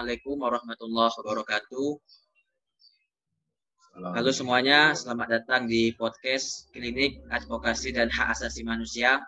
Assalamualaikum 0.00 0.40
warahmatullahi 0.40 1.12
wabarakatuh. 1.12 1.88
Halo 4.16 4.30
semuanya, 4.32 4.96
selamat 4.96 5.28
datang 5.28 5.68
di 5.68 5.92
podcast 5.92 6.72
Klinik 6.72 7.20
Advokasi 7.28 7.92
dan 7.92 8.08
Hak 8.08 8.32
Asasi 8.32 8.64
Manusia. 8.64 9.20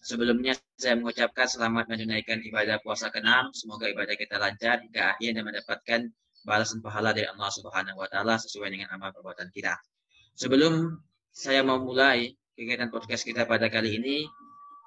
Sebelumnya 0.00 0.56
saya 0.80 0.96
mengucapkan 0.96 1.44
selamat 1.44 1.92
menunaikan 1.92 2.40
ibadah 2.48 2.80
puasa 2.80 3.12
ke-6. 3.12 3.60
Semoga 3.60 3.92
ibadah 3.92 4.16
kita 4.16 4.40
lancar 4.40 4.80
hingga 4.88 5.12
akhir 5.12 5.36
dan 5.36 5.44
mendapatkan 5.44 6.00
balasan 6.48 6.80
pahala 6.80 7.12
dari 7.12 7.28
Allah 7.28 7.52
Subhanahu 7.52 8.00
wa 8.00 8.08
taala 8.08 8.40
sesuai 8.40 8.72
dengan 8.72 8.88
amal 8.96 9.12
perbuatan 9.12 9.52
kita. 9.52 9.76
Sebelum 10.32 10.96
saya 11.28 11.60
memulai 11.60 12.32
kegiatan 12.56 12.88
podcast 12.88 13.20
kita 13.20 13.44
pada 13.44 13.68
kali 13.68 14.00
ini, 14.00 14.24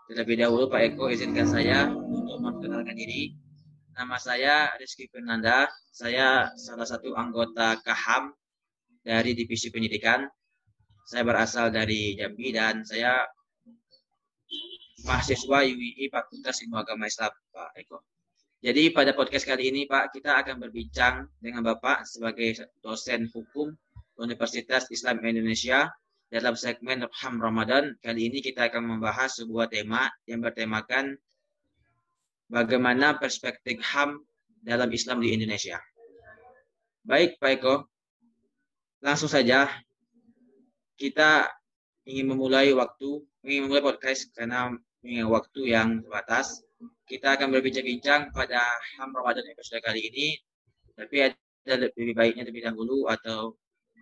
terlebih 0.09 0.41
dahulu 0.41 0.73
Pak 0.73 0.97
Eko 0.97 1.13
izinkan 1.13 1.45
saya 1.45 1.85
untuk 1.85 2.41
memperkenalkan 2.41 2.97
diri. 2.97 3.48
Nama 3.99 4.15
saya 4.15 4.71
Rizky 4.79 5.11
Fernanda. 5.11 5.67
Saya 5.91 6.47
salah 6.55 6.87
satu 6.87 7.19
anggota 7.19 7.75
KAHAM 7.83 8.31
dari 9.03 9.35
Divisi 9.35 9.67
Pendidikan. 9.75 10.23
Saya 11.03 11.27
berasal 11.27 11.67
dari 11.67 12.15
Jambi 12.15 12.55
dan 12.55 12.87
saya 12.87 13.27
mahasiswa 15.03 15.67
UII 15.67 16.07
Fakultas 16.07 16.63
Ilmu 16.63 16.79
Agama 16.79 17.11
Islam, 17.11 17.27
Pak 17.51 17.75
Eko. 17.75 17.99
Jadi 18.63 18.95
pada 18.95 19.11
podcast 19.11 19.43
kali 19.43 19.67
ini 19.67 19.83
Pak, 19.83 20.15
kita 20.15 20.47
akan 20.47 20.63
berbincang 20.63 21.27
dengan 21.43 21.67
Bapak 21.67 22.07
sebagai 22.07 22.55
dosen 22.79 23.27
hukum 23.27 23.75
Universitas 24.15 24.87
Islam 24.95 25.19
Indonesia 25.27 25.91
dalam 26.31 26.55
segmen 26.55 27.03
Ham 27.03 27.35
Ramadan. 27.35 27.99
Kali 27.99 28.31
ini 28.31 28.39
kita 28.39 28.71
akan 28.71 28.95
membahas 28.95 29.43
sebuah 29.43 29.67
tema 29.67 30.07
yang 30.23 30.39
bertemakan 30.39 31.19
bagaimana 32.49 33.15
perspektif 33.21 33.79
HAM 33.79 34.19
dalam 34.59 34.89
Islam 34.91 35.21
di 35.21 35.31
Indonesia. 35.37 35.79
Baik 37.05 37.39
Pak 37.39 37.51
Eko, 37.61 37.75
langsung 38.99 39.31
saja 39.31 39.69
kita 40.99 41.47
ingin 42.03 42.27
memulai 42.27 42.73
waktu, 42.75 43.23
ingin 43.45 43.69
memulai 43.69 43.85
podcast 43.85 44.33
karena 44.35 44.73
waktu 45.29 45.61
yang 45.71 46.03
terbatas 46.03 46.59
kita 47.07 47.39
akan 47.39 47.55
berbincang-bincang 47.55 48.35
pada 48.35 48.59
HAM 48.97 49.15
Ramadan 49.15 49.47
episode 49.47 49.79
kali 49.79 50.11
ini. 50.11 50.27
Tapi 50.99 51.31
ada 51.31 51.87
lebih 51.87 52.11
baiknya 52.11 52.43
lebih 52.43 52.67
dahulu 52.67 53.07
atau 53.07 53.55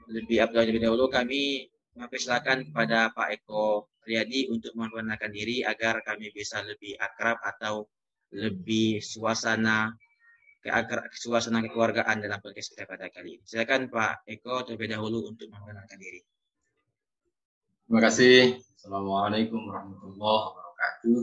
lebih 0.09 0.41
abdul 0.41 0.65
lebih 0.65 0.81
dahulu 0.81 1.11
kami 1.11 1.67
mempersilakan 1.97 2.71
kepada 2.71 3.11
Pak 3.11 3.27
Eko 3.41 3.91
Riyadi 4.07 4.47
untuk 4.49 4.71
memperkenalkan 4.77 5.33
diri 5.33 5.65
agar 5.65 5.99
kami 6.05 6.31
bisa 6.31 6.63
lebih 6.63 6.95
akrab 6.95 7.37
atau 7.43 7.89
lebih 8.33 8.99
suasana 8.99 9.95
ke 10.59 10.69
suasana 11.15 11.63
kekeluargaan 11.63 12.19
dalam 12.19 12.43
podcast 12.43 12.75
kita 12.75 12.83
pada 12.83 13.07
kali 13.07 13.39
ini. 13.39 13.43
Silakan 13.47 13.87
Pak 13.87 14.27
Eko 14.27 14.67
terlebih 14.67 14.91
dahulu 14.91 15.31
untuk 15.31 15.47
memperkenalkan 15.47 15.95
diri. 15.95 16.19
Terima 17.87 18.03
kasih. 18.03 18.59
Assalamualaikum 18.75 19.63
warahmatullahi 19.71 20.43
wabarakatuh. 20.51 21.19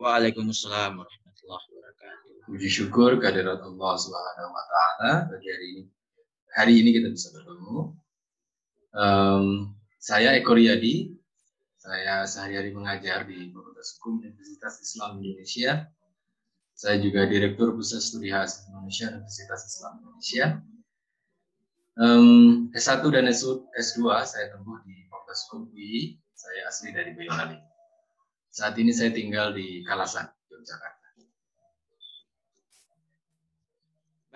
Waalaikumsalam 0.00 0.96
warahmatullahi 0.96 1.64
Puji 2.46 2.70
syukur 2.70 3.18
kehadirat 3.18 3.58
Allah 3.58 3.94
Subhanahu 3.98 4.50
wa 4.54 4.64
taala 4.70 5.12
bagi 5.34 5.50
hari 5.50 5.66
ini. 5.66 5.82
Hari 6.54 6.72
ini 6.78 6.90
kita 6.94 7.10
bisa 7.10 7.34
bertemu. 7.34 7.90
Um, 8.94 9.74
saya 9.98 10.38
Eko 10.38 10.54
Riyadi. 10.54 11.10
Saya 11.74 12.22
sehari-hari 12.22 12.70
mengajar 12.70 13.26
di 13.26 13.50
Fakultas 13.50 13.98
Hukum 13.98 14.22
Universitas 14.22 14.78
Islam 14.78 15.18
Indonesia. 15.18 15.90
Saya 16.76 17.00
juga 17.00 17.24
Direktur 17.24 17.72
Pusat 17.72 18.00
Studi 18.04 18.28
Hak 18.28 18.68
Indonesia 18.68 19.08
Universitas 19.16 19.64
Islam 19.64 19.92
Indonesia. 20.04 20.46
Um, 21.96 22.68
S1 22.76 23.00
dan 23.08 23.24
S2 23.32 24.04
saya 24.28 24.52
tempuh 24.52 24.76
di 24.84 25.08
Fakultas 25.08 25.48
UI. 25.56 26.20
Saya 26.36 26.68
asli 26.68 26.92
dari 26.92 27.16
Boyolali. 27.16 27.56
Saat 28.52 28.76
ini 28.76 28.92
saya 28.92 29.08
tinggal 29.08 29.56
di 29.56 29.80
Kalasan, 29.88 30.28
Yogyakarta. 30.52 30.96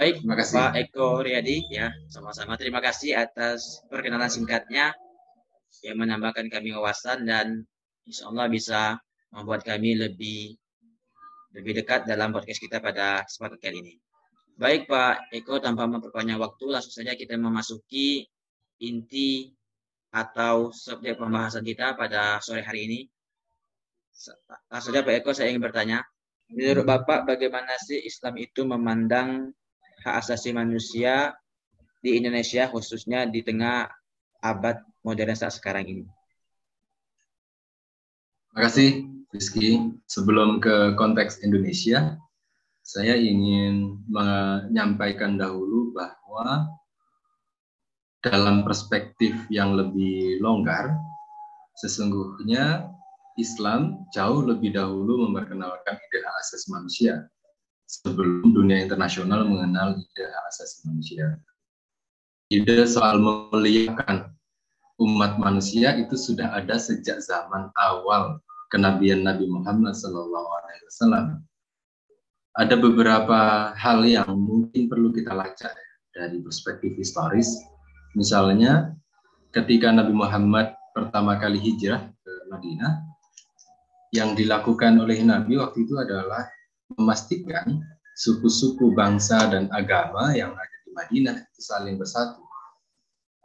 Baik, 0.01 0.25
Terima 0.25 0.37
kasih. 0.41 0.57
Pak 0.57 0.73
Eko 0.81 1.09
Riyadi 1.21 1.57
ya, 1.69 1.93
sama-sama. 2.09 2.57
Terima 2.57 2.81
kasih 2.81 3.21
atas 3.21 3.85
perkenalan 3.93 4.33
singkatnya 4.33 4.97
yang 5.85 6.01
menambahkan 6.01 6.49
kami 6.49 6.73
wawasan 6.73 7.29
dan 7.29 7.69
insya 8.09 8.33
Allah 8.33 8.49
bisa 8.49 8.97
membuat 9.29 9.61
kami 9.65 10.01
lebih 10.01 10.60
lebih 11.51 11.83
dekat 11.83 12.07
dalam 12.07 12.31
podcast 12.31 12.63
kita 12.63 12.79
pada 12.79 13.27
kesempatan 13.27 13.59
kali 13.59 13.77
ini. 13.83 13.95
Baik 14.61 14.87
Pak 14.87 15.33
Eko, 15.33 15.59
tanpa 15.59 15.89
memperpanjang 15.89 16.37
waktu, 16.37 16.65
langsung 16.69 17.01
saja 17.01 17.17
kita 17.17 17.35
memasuki 17.41 18.29
inti 18.85 19.51
atau 20.13 20.69
subjek 20.75 21.17
pembahasan 21.17 21.65
kita 21.65 21.97
pada 21.97 22.39
sore 22.45 22.63
hari 22.63 22.87
ini. 22.87 23.01
Langsung 24.69 24.93
saja 24.93 25.03
Pak 25.03 25.15
Eko, 25.25 25.31
saya 25.33 25.51
ingin 25.51 25.65
bertanya, 25.65 26.05
menurut 26.53 26.85
Bapak 26.85 27.25
bagaimana 27.25 27.75
sih 27.81 28.05
Islam 28.05 28.37
itu 28.37 28.69
memandang 28.69 29.51
hak 30.05 30.15
asasi 30.23 30.53
manusia 30.53 31.33
di 32.01 32.17
Indonesia 32.17 32.69
khususnya 32.69 33.29
di 33.29 33.45
tengah 33.45 33.89
abad 34.41 34.81
modern 35.05 35.37
saat 35.37 35.57
sekarang 35.57 35.85
ini. 35.89 36.05
Terima 38.51 38.61
kasih 38.67 39.20
Rizky. 39.31 39.95
Sebelum 40.11 40.59
ke 40.59 40.99
konteks 40.99 41.43
Indonesia, 41.47 42.19
saya 42.83 43.15
ingin 43.15 44.03
menyampaikan 44.11 45.39
dahulu 45.39 45.95
bahwa 45.95 46.67
dalam 48.27 48.67
perspektif 48.67 49.33
yang 49.49 49.79
lebih 49.79 50.43
longgar, 50.43 50.93
sesungguhnya 51.79 52.91
Islam 53.39 54.05
jauh 54.11 54.43
lebih 54.43 54.75
dahulu 54.75 55.31
memperkenalkan 55.31 55.97
ide 55.97 56.19
hak 56.21 56.37
asasi 56.43 56.67
manusia 56.75 57.25
sebelum 57.89 58.53
dunia 58.53 58.85
internasional 58.85 59.47
mengenal 59.47 59.97
ide 59.97 60.25
hak 60.27 60.45
asasi 60.51 60.91
manusia. 60.91 61.39
Ide 62.51 62.83
soal 62.91 63.23
memuliakan 63.23 64.35
umat 65.01 65.39
manusia 65.39 65.97
itu 65.97 66.19
sudah 66.19 66.51
ada 66.53 66.77
sejak 66.77 67.23
zaman 67.23 67.71
awal 67.79 68.43
kenabian 68.71 69.27
Nabi 69.27 69.51
Muhammad 69.51 69.93
SAW. 69.93 71.43
Ada 72.57 72.75
beberapa 72.79 73.71
hal 73.75 74.07
yang 74.07 74.31
mungkin 74.35 74.91
perlu 74.91 75.11
kita 75.15 75.35
lacak 75.35 75.75
dari 76.15 76.39
perspektif 76.43 76.95
historis. 76.99 77.59
Misalnya, 78.15 78.95
ketika 79.55 79.91
Nabi 79.95 80.15
Muhammad 80.15 80.75
pertama 80.91 81.39
kali 81.39 81.63
hijrah 81.63 82.11
ke 82.11 82.33
Madinah, 82.51 83.11
yang 84.11 84.35
dilakukan 84.35 84.99
oleh 84.99 85.23
Nabi 85.23 85.55
waktu 85.59 85.87
itu 85.87 85.95
adalah 85.95 86.51
memastikan 86.99 87.79
suku-suku 88.19 88.91
bangsa 88.99 89.47
dan 89.47 89.71
agama 89.71 90.35
yang 90.35 90.51
ada 90.51 90.77
di 90.83 90.91
Madinah 90.91 91.37
saling 91.55 91.95
bersatu. 91.95 92.43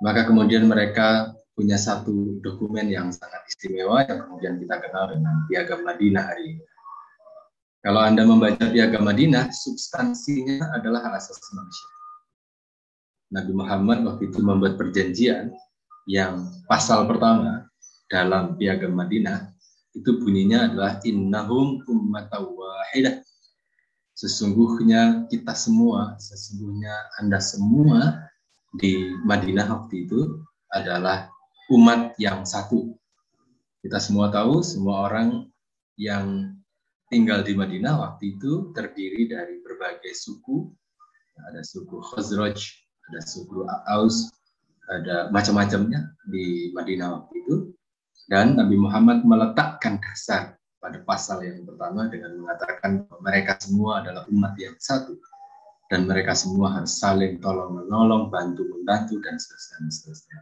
Maka 0.01 0.25
kemudian 0.25 0.65
mereka 0.65 1.31
punya 1.55 1.79
satu 1.79 2.43
dokumen 2.43 2.91
yang 2.91 3.09
sangat 3.15 3.47
istimewa 3.47 4.03
yang 4.03 4.27
kemudian 4.27 4.55
kita 4.59 4.75
kenal 4.83 5.07
dengan 5.07 5.35
Piagam 5.47 5.81
Madinah 5.87 6.23
hari 6.27 6.43
ini. 6.59 6.63
Kalau 7.79 8.01
Anda 8.03 8.27
membaca 8.27 8.65
Piagam 8.67 9.07
Madinah, 9.07 9.55
substansinya 9.55 10.75
adalah 10.75 11.07
hak 11.07 11.15
asasi 11.23 11.55
manusia. 11.55 11.89
Nabi 13.31 13.51
Muhammad 13.55 14.03
waktu 14.03 14.29
itu 14.29 14.39
membuat 14.43 14.75
perjanjian 14.75 15.55
yang 16.11 16.51
pasal 16.67 17.07
pertama 17.07 17.65
dalam 18.11 18.59
Piagam 18.59 18.93
Madinah 18.93 19.49
itu 19.95 20.19
bunyinya 20.19 20.67
adalah 20.69 20.99
innahum 21.07 21.79
ummatan 21.87 22.51
wahidah 22.51 23.23
sesungguhnya 24.15 25.27
kita 25.27 25.51
semua, 25.55 26.15
sesungguhnya 26.19 26.95
Anda 27.19 27.39
semua 27.43 28.27
di 28.75 29.15
Madinah 29.23 29.67
waktu 29.71 30.07
itu 30.07 30.39
adalah 30.71 31.31
umat 31.71 32.13
yang 32.21 32.45
satu. 32.45 32.93
Kita 33.81 34.01
semua 34.01 34.33
tahu, 34.33 34.65
semua 34.65 35.09
orang 35.09 35.49
yang 35.97 36.57
tinggal 37.09 37.45
di 37.45 37.53
Madinah 37.53 38.01
waktu 38.01 38.37
itu 38.37 38.73
terdiri 38.73 39.29
dari 39.29 39.61
berbagai 39.61 40.13
suku. 40.13 40.69
Ada 41.51 41.61
suku 41.61 42.01
Khazraj, 42.01 42.57
ada 43.11 43.21
suku 43.21 43.67
Aus, 43.91 44.33
ada 44.89 45.29
macam-macamnya 45.29 46.15
di 46.29 46.71
Madinah 46.73 47.21
waktu 47.21 47.33
itu. 47.45 47.55
Dan 48.25 48.57
Nabi 48.57 48.73
Muhammad 48.73 49.21
meletakkan 49.21 50.01
dasar 50.01 50.57
pada 50.81 50.97
pasal 51.05 51.45
yang 51.45 51.61
pertama 51.65 52.09
dengan 52.09 52.41
mengatakan 52.41 53.05
bahwa 53.05 53.21
mereka 53.21 53.53
semua 53.61 54.01
adalah 54.01 54.25
umat 54.33 54.57
yang 54.57 54.73
satu 54.81 55.13
dan 55.93 56.09
mereka 56.09 56.33
semua 56.33 56.73
harus 56.73 56.97
saling 56.97 57.37
tolong 57.37 57.77
menolong, 57.77 58.33
bantu 58.33 58.65
membantu 58.65 59.21
dan 59.21 59.37
seterusnya. 59.37 59.89
Seterusnya. 59.93 60.39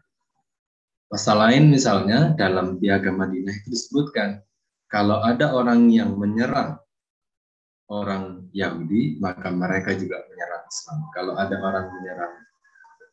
Pasal 1.13 1.45
lain 1.45 1.69
misalnya 1.69 2.33
dalam 2.33 2.81
piagam 2.81 3.21
Madinah 3.21 3.53
itu 3.53 3.69
disebutkan 3.69 4.41
kalau 4.89 5.21
ada 5.21 5.53
orang 5.53 5.85
yang 5.93 6.17
menyerang 6.17 6.81
orang 7.85 8.49
Yahudi, 8.49 9.21
maka 9.21 9.53
mereka 9.53 9.93
juga 9.93 10.25
menyerang 10.25 10.65
Islam. 10.65 10.97
Kalau 11.13 11.37
ada 11.37 11.53
orang 11.61 11.85
menyerang 11.93 12.33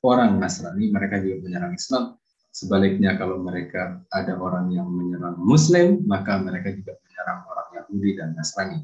orang 0.00 0.32
Nasrani, 0.40 0.88
mereka 0.88 1.20
juga 1.20 1.44
menyerang 1.44 1.76
Islam. 1.76 2.16
Sebaliknya 2.48 3.20
kalau 3.20 3.36
mereka 3.36 4.00
ada 4.08 4.32
orang 4.40 4.72
yang 4.72 4.88
menyerang 4.88 5.36
Muslim, 5.36 6.00
maka 6.08 6.40
mereka 6.40 6.72
juga 6.72 6.96
menyerang 7.04 7.44
orang 7.52 7.68
Yahudi 7.84 8.10
dan 8.16 8.32
Nasrani. 8.32 8.80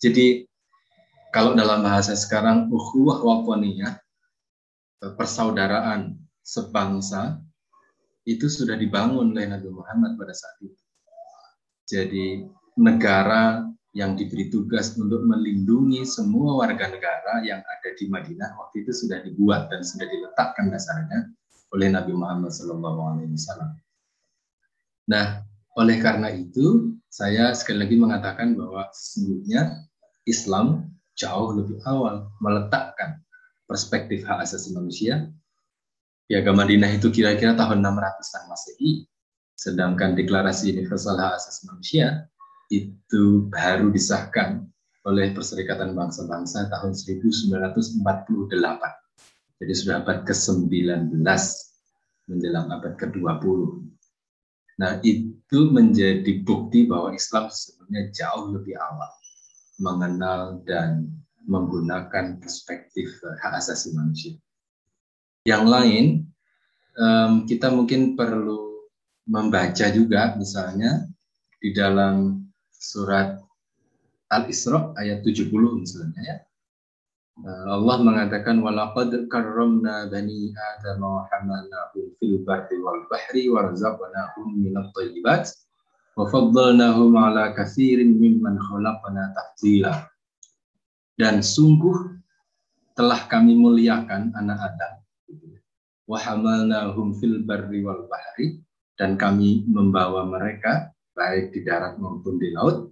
Jadi 0.00 0.48
kalau 1.28 1.52
dalam 1.52 1.84
bahasa 1.84 2.16
sekarang 2.16 2.72
ukhuwah 2.72 3.20
wakoniyah, 3.20 4.00
persaudaraan 5.12 6.16
sebangsa 6.40 7.36
itu 8.30 8.46
sudah 8.46 8.78
dibangun 8.78 9.34
oleh 9.34 9.50
Nabi 9.50 9.68
Muhammad 9.74 10.14
pada 10.14 10.30
saat 10.30 10.56
itu. 10.62 10.82
Jadi 11.90 12.46
negara 12.78 13.66
yang 13.90 14.14
diberi 14.14 14.46
tugas 14.54 14.94
untuk 14.94 15.26
melindungi 15.26 16.06
semua 16.06 16.62
warga 16.62 16.86
negara 16.86 17.42
yang 17.42 17.58
ada 17.58 17.90
di 17.98 18.06
Madinah 18.06 18.54
waktu 18.54 18.86
itu 18.86 18.94
sudah 18.94 19.18
dibuat 19.26 19.66
dan 19.74 19.82
sudah 19.82 20.06
diletakkan 20.06 20.70
dasarnya 20.70 21.26
oleh 21.74 21.90
Nabi 21.90 22.14
Muhammad 22.14 22.54
SAW. 22.54 22.78
Nah, 25.10 25.42
oleh 25.74 25.98
karena 25.98 26.30
itu, 26.30 26.94
saya 27.10 27.50
sekali 27.50 27.82
lagi 27.82 27.96
mengatakan 27.98 28.54
bahwa 28.54 28.86
sesungguhnya 28.94 29.90
Islam 30.22 30.86
jauh 31.18 31.50
lebih 31.58 31.82
awal 31.82 32.30
meletakkan 32.38 33.18
perspektif 33.66 34.22
hak 34.22 34.46
asasi 34.46 34.70
manusia. 34.74 35.30
Piagam 36.30 36.62
Madinah 36.62 36.94
itu 36.94 37.10
kira-kira 37.10 37.58
tahun 37.58 37.82
600-an 37.82 38.46
Masehi, 38.46 39.02
sedangkan 39.58 40.14
Deklarasi 40.14 40.70
Universal 40.78 41.18
Hak 41.18 41.42
Asasi 41.42 41.66
Manusia 41.66 42.30
itu 42.70 43.50
baru 43.50 43.90
disahkan 43.90 44.62
oleh 45.10 45.34
Perserikatan 45.34 45.90
Bangsa-Bangsa 45.90 46.70
tahun 46.70 46.94
1948. 46.94 47.98
Jadi 49.58 49.72
sudah 49.74 50.06
abad 50.06 50.22
ke-19 50.22 51.18
menjelang 52.30 52.66
abad 52.78 52.94
ke-20. 52.94 53.90
Nah, 54.78 55.02
itu 55.02 55.58
menjadi 55.74 56.46
bukti 56.46 56.86
bahwa 56.86 57.10
Islam 57.10 57.50
sebenarnya 57.50 58.14
jauh 58.14 58.54
lebih 58.54 58.78
awal 58.78 59.10
mengenal 59.82 60.62
dan 60.62 61.10
menggunakan 61.50 62.38
perspektif 62.38 63.18
hak 63.18 63.58
asasi 63.58 63.98
manusia. 63.98 64.38
Yang 65.48 65.64
lain, 65.72 66.04
kita 67.48 67.72
mungkin 67.72 68.12
perlu 68.12 68.70
membaca 69.30 69.86
juga 69.94 70.34
misalnya 70.36 71.06
di 71.60 71.70
dalam 71.72 72.44
surat 72.72 73.38
Al-Isra 74.30 74.94
ayat 75.00 75.22
70 75.26 75.50
misalnya 75.80 76.20
ya. 76.22 76.36
Eh, 77.40 77.66
Allah 77.72 77.96
mengatakan 78.04 78.60
walaqad 78.60 79.26
karramna 79.32 80.06
bani 80.12 80.52
adam 80.52 81.00
wa 81.00 81.24
hamalnahum 81.32 82.12
fil 82.20 82.44
barri 82.44 82.76
wal 82.84 83.00
bahri 83.08 83.48
wa 83.48 83.64
razaqnahum 83.64 84.60
minat 84.60 84.92
thayyibat 84.92 85.48
wa 86.20 86.28
faddalnahum 86.28 87.16
ala 87.16 87.56
katsirin 87.56 88.20
mimman 88.20 88.60
khalaqna 88.60 89.32
tafdila. 89.32 90.04
Dan 91.16 91.40
sungguh 91.40 92.20
telah 92.92 93.24
kami 93.26 93.56
muliakan 93.56 94.36
anak 94.36 94.60
Adam 94.60 94.99
wa 96.10 96.18
hamalnahum 96.18 97.14
barri 97.46 97.86
wal 97.86 98.10
dan 98.98 99.14
kami 99.14 99.62
membawa 99.70 100.26
mereka 100.26 100.90
baik 101.14 101.54
di 101.54 101.62
darat 101.62 102.02
maupun 102.02 102.42
di 102.42 102.50
laut 102.50 102.90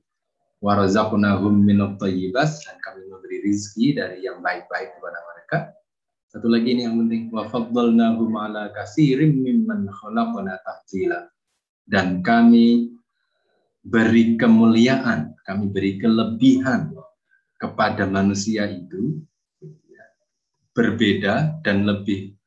minat 0.62 1.98
thayyibas 1.98 2.62
dan 2.62 2.78
kami 2.78 3.10
memberi 3.10 3.42
rizki 3.42 3.94
dari 3.94 4.22
yang 4.22 4.38
baik-baik 4.38 4.94
kepada 4.98 5.18
mereka. 5.26 5.58
Satu 6.30 6.46
lagi 6.50 6.74
ini 6.74 6.86
yang 6.86 6.98
penting 6.98 7.30
wa 7.30 7.46
faddalnahum 7.46 8.34
ala 8.38 8.70
katsirin 8.74 9.38
mimman 9.38 9.86
khalaqna. 9.90 10.58
Dan 11.88 12.20
kami 12.20 12.92
beri 13.86 14.36
kemuliaan, 14.36 15.32
kami 15.46 15.64
beri 15.72 15.96
kelebihan 15.96 16.92
kepada 17.56 18.04
manusia 18.04 18.68
itu 18.68 19.24
berbeda 20.76 21.64
dan 21.64 21.88
lebih 21.88 22.37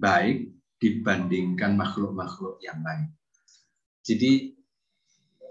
baik 0.00 0.48
dibandingkan 0.80 1.76
makhluk-makhluk 1.76 2.56
yang 2.64 2.80
lain. 2.80 3.12
Jadi 4.00 4.56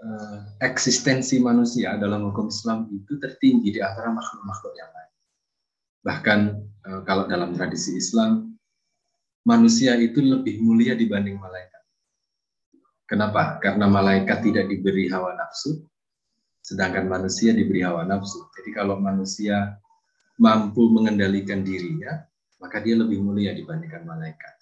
uh, 0.02 0.38
eksistensi 0.58 1.38
manusia 1.38 1.94
dalam 1.96 2.26
hukum 2.28 2.50
Islam 2.50 2.90
itu 2.90 3.14
tertinggi 3.22 3.78
di 3.78 3.80
antara 3.80 4.10
makhluk-makhluk 4.10 4.74
yang 4.74 4.90
lain. 4.90 5.12
Bahkan 6.02 6.40
uh, 6.90 7.00
kalau 7.06 7.30
dalam 7.30 7.54
tradisi 7.54 7.94
Islam, 7.94 8.58
manusia 9.46 9.94
itu 9.96 10.18
lebih 10.18 10.58
mulia 10.60 10.98
dibanding 10.98 11.38
malaikat. 11.38 11.82
Kenapa? 13.06 13.62
Karena 13.62 13.86
malaikat 13.86 14.42
tidak 14.42 14.66
diberi 14.70 15.10
hawa 15.10 15.34
nafsu, 15.34 15.82
sedangkan 16.62 17.06
manusia 17.06 17.54
diberi 17.54 17.82
hawa 17.86 18.06
nafsu. 18.06 18.50
Jadi 18.54 18.70
kalau 18.74 18.98
manusia 18.98 19.78
mampu 20.38 20.86
mengendalikan 20.90 21.66
dirinya, 21.66 22.22
maka 22.60 22.78
dia 22.84 22.94
lebih 22.94 23.24
mulia 23.24 23.56
dibandingkan 23.56 24.04
malaikat. 24.04 24.60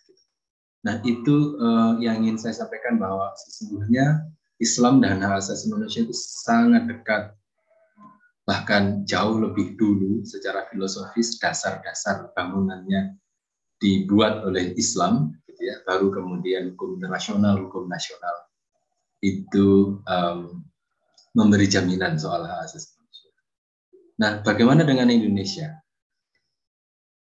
Nah 0.87 1.03
itu 1.03 1.59
uh, 1.59 1.99
yang 1.99 2.23
ingin 2.23 2.39
saya 2.39 2.55
sampaikan 2.55 2.97
bahwa 2.97 3.35
sesungguhnya 3.35 4.31
Islam 4.62 5.03
dan 5.03 5.19
hak 5.23 5.43
asasi 5.43 5.71
manusia 5.71 6.06
itu 6.06 6.15
sangat 6.15 6.87
dekat 6.87 7.35
bahkan 8.47 9.05
jauh 9.05 9.37
lebih 9.37 9.77
dulu 9.77 10.25
secara 10.25 10.65
filosofis 10.73 11.37
dasar-dasar 11.37 12.33
bangunannya 12.33 13.19
dibuat 13.77 14.41
oleh 14.49 14.73
Islam 14.81 15.37
gitu 15.44 15.61
ya 15.61 15.85
baru 15.85 16.09
kemudian 16.09 16.73
hukum 16.73 16.97
internasional 16.97 17.61
hukum 17.61 17.85
nasional 17.91 18.49
itu 19.21 20.01
um, 20.06 20.65
memberi 21.37 21.67
jaminan 21.69 22.17
soal 22.17 22.47
hak 22.47 22.71
asasi 22.71 22.94
manusia. 22.97 23.33
Nah, 24.19 24.31
bagaimana 24.47 24.87
dengan 24.87 25.11
Indonesia? 25.11 25.75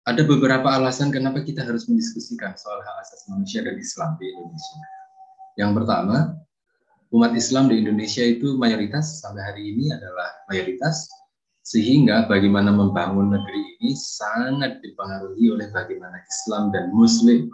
Ada 0.08 0.24
beberapa 0.24 0.72
alasan 0.72 1.12
kenapa 1.12 1.44
kita 1.44 1.68
harus 1.68 1.84
mendiskusikan 1.84 2.56
soal 2.56 2.80
hak 2.80 2.96
asasi 3.04 3.28
manusia 3.28 3.60
dan 3.60 3.76
Islam 3.76 4.16
di 4.16 4.24
Indonesia. 4.32 4.80
Yang 5.60 5.70
pertama, 5.76 6.16
umat 7.12 7.36
Islam 7.36 7.68
di 7.68 7.84
Indonesia 7.84 8.24
itu 8.24 8.56
mayoritas 8.56 9.20
sampai 9.20 9.44
hari 9.44 9.76
ini 9.76 9.92
adalah 9.92 10.32
mayoritas 10.48 11.12
sehingga 11.60 12.24
bagaimana 12.24 12.72
membangun 12.72 13.36
negeri 13.36 13.60
ini 13.76 13.92
sangat 13.92 14.80
dipengaruhi 14.80 15.52
oleh 15.52 15.68
bagaimana 15.76 16.16
Islam 16.24 16.72
dan 16.72 16.88
Muslim 16.96 17.44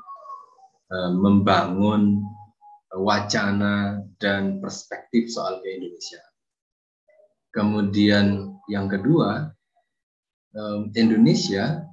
e, 0.95 0.97
membangun 1.11 2.23
wacana 2.95 3.99
dan 4.23 4.63
perspektif 4.63 5.27
soal 5.27 5.59
ke 5.59 5.75
Indonesia. 5.75 6.23
Kemudian 7.51 8.55
yang 8.71 8.87
kedua, 8.87 9.51
e, 10.55 10.63
Indonesia 10.95 11.91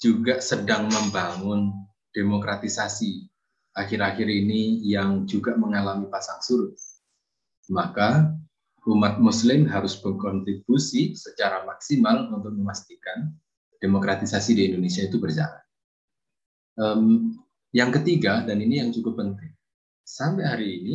juga 0.00 0.40
sedang 0.40 0.88
membangun 0.88 1.76
demokratisasi 2.16 3.28
akhir-akhir 3.76 4.26
ini 4.26 4.82
yang 4.82 5.28
juga 5.28 5.54
mengalami 5.54 6.08
pasang 6.10 6.40
surut. 6.42 6.74
Maka 7.70 8.34
umat 8.88 9.20
muslim 9.20 9.68
harus 9.68 9.94
berkontribusi 10.00 11.14
secara 11.14 11.62
maksimal 11.68 12.32
untuk 12.32 12.56
memastikan 12.56 13.30
demokratisasi 13.78 14.56
di 14.56 14.62
Indonesia 14.72 15.04
itu 15.04 15.20
berjalan. 15.20 15.62
Um, 16.80 17.36
yang 17.70 17.92
ketiga, 17.92 18.42
dan 18.42 18.58
ini 18.58 18.80
yang 18.80 18.90
cukup 18.90 19.20
penting, 19.20 19.52
sampai 20.02 20.48
hari 20.48 20.68
ini 20.80 20.94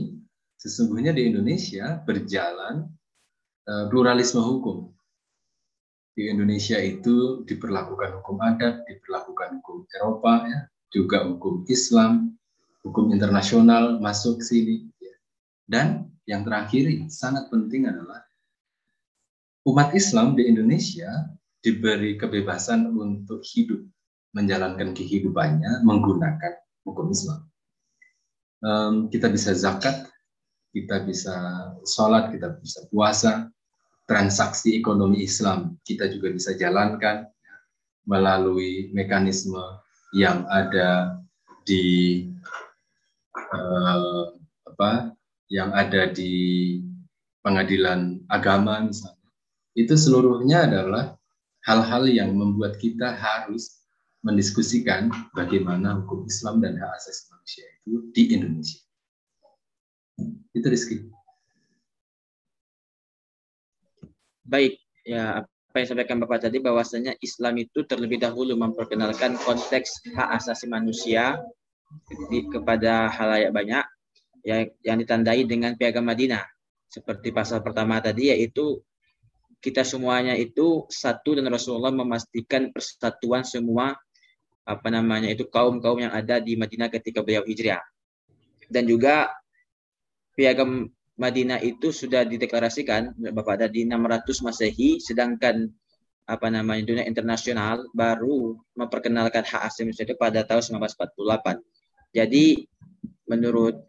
sesungguhnya 0.57 1.13
di 1.13 1.29
Indonesia 1.29 2.01
berjalan 2.03 2.89
uh, 3.69 3.85
pluralisme 3.87 4.41
hukum. 4.41 4.91
Di 6.15 6.31
Indonesia 6.31 6.79
itu 6.79 7.43
diperlakukan 7.43 8.23
hukum 8.23 8.39
adat, 8.39 8.87
diperlakukan 8.87 9.59
hukum 9.59 9.83
Eropa, 9.99 10.47
ya, 10.47 10.59
juga 10.95 11.27
hukum 11.27 11.67
Islam, 11.67 12.39
hukum 12.87 13.11
internasional 13.11 13.99
masuk 13.99 14.39
sini. 14.39 14.87
Dan 15.67 16.07
yang 16.23 16.47
terakhir 16.47 16.87
yang 16.87 17.11
sangat 17.11 17.51
penting 17.51 17.91
adalah 17.91 18.23
umat 19.67 19.91
Islam 19.91 20.39
di 20.39 20.47
Indonesia 20.47 21.09
diberi 21.59 22.15
kebebasan 22.15 22.93
untuk 22.93 23.41
hidup, 23.41 23.81
menjalankan 24.37 24.93
kehidupannya 24.93 25.81
menggunakan 25.81 26.53
hukum 26.85 27.09
Islam. 27.09 27.41
Um, 28.61 28.95
kita 29.09 29.27
bisa 29.33 29.51
zakat, 29.57 30.07
kita 30.71 31.01
bisa 31.03 31.33
sholat, 31.83 32.29
kita 32.29 32.55
bisa 32.61 32.85
puasa, 32.93 33.49
transaksi 34.05 34.77
ekonomi 34.77 35.25
Islam 35.25 35.77
kita 35.85 36.09
juga 36.09 36.33
bisa 36.33 36.53
jalankan 36.53 37.25
melalui 38.05 38.93
mekanisme 38.93 39.61
yang 40.13 40.45
ada 40.49 41.19
di 41.65 42.25
uh, 43.33 44.31
apa 44.69 45.13
yang 45.49 45.73
ada 45.73 46.09
di 46.09 46.33
pengadilan 47.41 48.21
agama 48.29 48.81
misalnya 48.85 49.29
itu 49.75 49.93
seluruhnya 49.97 50.69
adalah 50.69 51.17
hal-hal 51.65 52.05
yang 52.05 52.31
membuat 52.37 52.77
kita 52.77 53.17
harus 53.17 53.83
mendiskusikan 54.25 55.13
bagaimana 55.37 56.01
hukum 56.01 56.25
Islam 56.25 56.61
dan 56.61 56.77
hak 56.81 56.91
asasi 56.97 57.29
manusia 57.29 57.65
itu 57.85 57.97
di 58.09 58.23
Indonesia. 58.33 58.81
Itu 60.55 60.65
Rizky. 60.65 61.05
Baik, 64.45 64.77
ya 65.01 65.41
apa 65.41 65.75
yang 65.81 65.89
sampaikan 65.89 66.21
Bapak 66.21 66.47
tadi 66.47 66.61
bahwasanya 66.61 67.17
Islam 67.19 67.65
itu 67.65 67.81
terlebih 67.83 68.21
dahulu 68.21 68.53
memperkenalkan 68.55 69.35
konteks 69.41 70.05
hak 70.13 70.39
asasi 70.39 70.69
manusia 70.69 71.41
di, 72.31 72.45
kepada 72.47 73.09
halayak 73.09 73.51
banyak 73.51 73.85
yang, 74.45 74.69
yang 74.85 74.97
ditandai 75.01 75.43
dengan 75.49 75.73
piagam 75.73 76.05
Madinah. 76.05 76.45
Seperti 76.87 77.33
pasal 77.33 77.65
pertama 77.65 77.97
tadi 77.99 78.31
yaitu 78.31 78.79
kita 79.59 79.81
semuanya 79.81 80.37
itu 80.37 80.85
satu 80.93 81.35
dan 81.35 81.49
Rasulullah 81.49 81.91
memastikan 81.91 82.69
persatuan 82.69 83.41
semua 83.41 83.97
apa 84.61 84.87
namanya 84.93 85.33
itu 85.33 85.49
kaum-kaum 85.49 86.05
yang 86.05 86.13
ada 86.13 86.37
di 86.37 86.53
Madinah 86.53 86.93
ketika 86.93 87.25
beliau 87.25 87.41
hijrah. 87.41 87.81
Dan 88.69 88.85
juga 88.85 89.33
piagam 90.37 90.87
Madinah 91.15 91.63
itu 91.63 91.95
sudah 91.95 92.27
dideklarasikan 92.27 93.15
Bapak 93.31 93.71
di 93.71 93.87
600 93.87 94.43
Masehi 94.43 94.99
sedangkan 94.99 95.71
apa 96.25 96.49
namanya 96.49 96.83
dunia 96.83 97.05
internasional 97.05 97.85
baru 97.93 98.57
memperkenalkan 98.75 99.45
hak 99.45 99.61
asasi 99.69 99.85
manusia 99.87 100.09
itu 100.09 100.17
pada 100.17 100.41
tahun 100.43 100.81
1948. 100.81 101.61
Jadi 102.11 102.65
menurut 103.29 103.79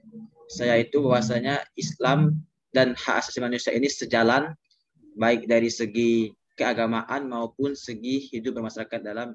saya 0.46 0.78
itu 0.78 1.02
bahwasanya 1.02 1.64
Islam 1.74 2.38
dan 2.70 2.94
hak 2.94 3.24
asasi 3.24 3.42
manusia 3.42 3.72
ini 3.74 3.88
sejalan 3.90 4.54
baik 5.16 5.48
dari 5.48 5.72
segi 5.72 6.30
keagamaan 6.54 7.26
maupun 7.26 7.72
segi 7.74 8.30
hidup 8.30 8.60
bermasyarakat 8.60 9.00
dalam 9.02 9.34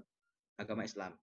agama 0.56 0.86
Islam. 0.86 1.18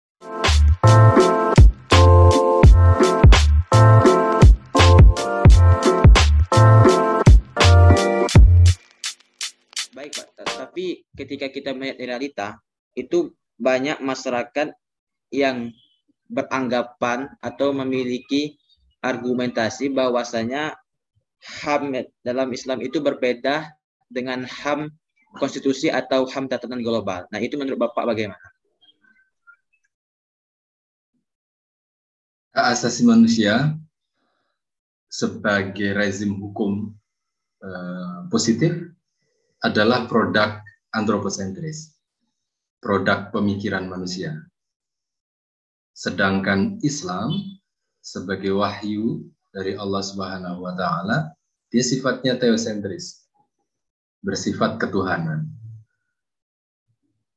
Tapi 10.79 11.03
ketika 11.11 11.51
kita 11.51 11.75
melihat 11.75 11.99
realita, 11.99 12.49
itu 12.95 13.35
banyak 13.59 13.99
masyarakat 13.99 14.71
yang 15.35 15.75
beranggapan 16.31 17.27
atau 17.43 17.75
memiliki 17.75 18.55
argumentasi 19.03 19.91
bahwasanya 19.91 20.79
HAM 21.43 21.99
dalam 22.23 22.55
Islam 22.55 22.79
itu 22.87 23.03
berbeda 23.03 23.75
dengan 24.07 24.47
HAM 24.47 24.95
konstitusi 25.43 25.91
atau 25.91 26.31
HAM 26.31 26.47
tatanan 26.47 26.87
global. 26.87 27.27
Nah, 27.35 27.43
itu 27.43 27.59
menurut 27.59 27.91
Bapak 27.91 28.15
bagaimana? 28.15 28.47
Hak 32.55 32.79
asasi 32.79 33.03
manusia 33.03 33.75
sebagai 35.11 35.91
rezim 35.91 36.39
hukum 36.39 36.95
uh, 37.67 38.31
positif 38.31 38.95
adalah 39.63 40.07
produk 40.07 40.63
antroposentris, 40.95 41.97
produk 42.80 43.28
pemikiran 43.35 43.88
manusia. 43.88 44.38
Sedangkan 45.92 46.78
Islam 46.87 47.59
sebagai 47.99 48.54
wahyu 48.54 49.26
dari 49.50 49.75
Allah 49.75 50.02
Subhanahu 50.04 50.64
wa 50.64 50.75
taala, 50.78 51.35
dia 51.68 51.83
sifatnya 51.85 52.38
teosentris, 52.38 53.28
bersifat 54.23 54.78
ketuhanan. 54.80 55.50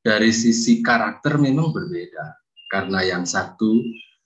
Dari 0.02 0.34
sisi 0.34 0.82
karakter 0.82 1.38
memang 1.38 1.70
berbeda, 1.70 2.34
karena 2.72 3.04
yang 3.06 3.24
satu 3.26 3.78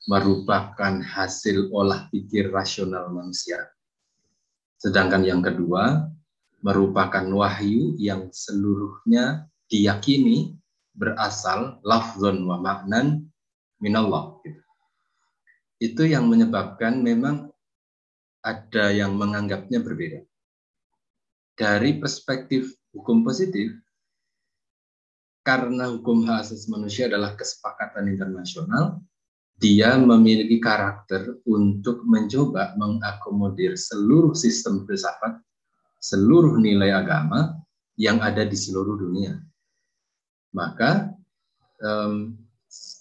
merupakan 0.06 1.02
hasil 1.02 1.68
olah 1.74 2.06
pikir 2.14 2.54
rasional 2.54 3.10
manusia. 3.10 3.58
Sedangkan 4.78 5.26
yang 5.26 5.42
kedua 5.42 6.06
merupakan 6.64 7.24
wahyu 7.32 7.96
yang 8.00 8.28
seluruhnya 8.32 9.48
diyakini 9.68 10.56
berasal 10.96 11.80
lafzon 11.84 12.44
wa 12.48 12.56
maknan 12.60 13.28
minallah. 13.82 14.36
Itu 15.76 16.08
yang 16.08 16.32
menyebabkan 16.32 17.04
memang 17.04 17.52
ada 18.40 18.94
yang 18.94 19.18
menganggapnya 19.18 19.84
berbeda 19.84 20.24
dari 21.56 21.96
perspektif 21.96 22.76
hukum 22.92 23.24
positif, 23.24 23.72
karena 25.40 25.88
hukum 25.88 26.28
hak 26.28 26.44
asasi 26.44 26.68
manusia 26.68 27.08
adalah 27.08 27.32
kesepakatan 27.32 28.12
internasional, 28.12 29.00
dia 29.56 29.96
memiliki 29.96 30.60
karakter 30.60 31.40
untuk 31.48 32.04
mencoba 32.04 32.76
mengakomodir 32.76 33.72
seluruh 33.72 34.36
sistem 34.36 34.84
filsafat, 34.84 35.40
seluruh 36.00 36.60
nilai 36.60 36.92
agama 36.92 37.56
yang 37.96 38.20
ada 38.20 38.44
di 38.44 38.54
seluruh 38.54 38.96
dunia. 39.00 39.40
Maka 40.52 41.12
um, 41.80 42.36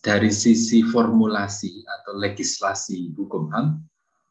dari 0.03 0.31
sisi 0.31 0.85
formulasi 0.85 1.83
atau 1.83 2.15
legislasi 2.19 3.15
hukum 3.15 3.51
HAM, 3.51 3.81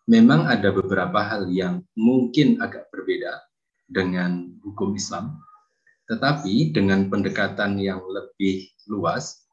memang 0.09 0.49
ada 0.49 0.73
beberapa 0.73 1.21
hal 1.25 1.49
yang 1.49 1.85
mungkin 1.97 2.61
agak 2.61 2.89
berbeda 2.93 3.45
dengan 3.89 4.57
hukum 4.65 4.97
Islam, 4.97 5.41
tetapi 6.09 6.73
dengan 6.73 7.09
pendekatan 7.09 7.77
yang 7.81 8.01
lebih 8.05 8.69
luas, 8.89 9.45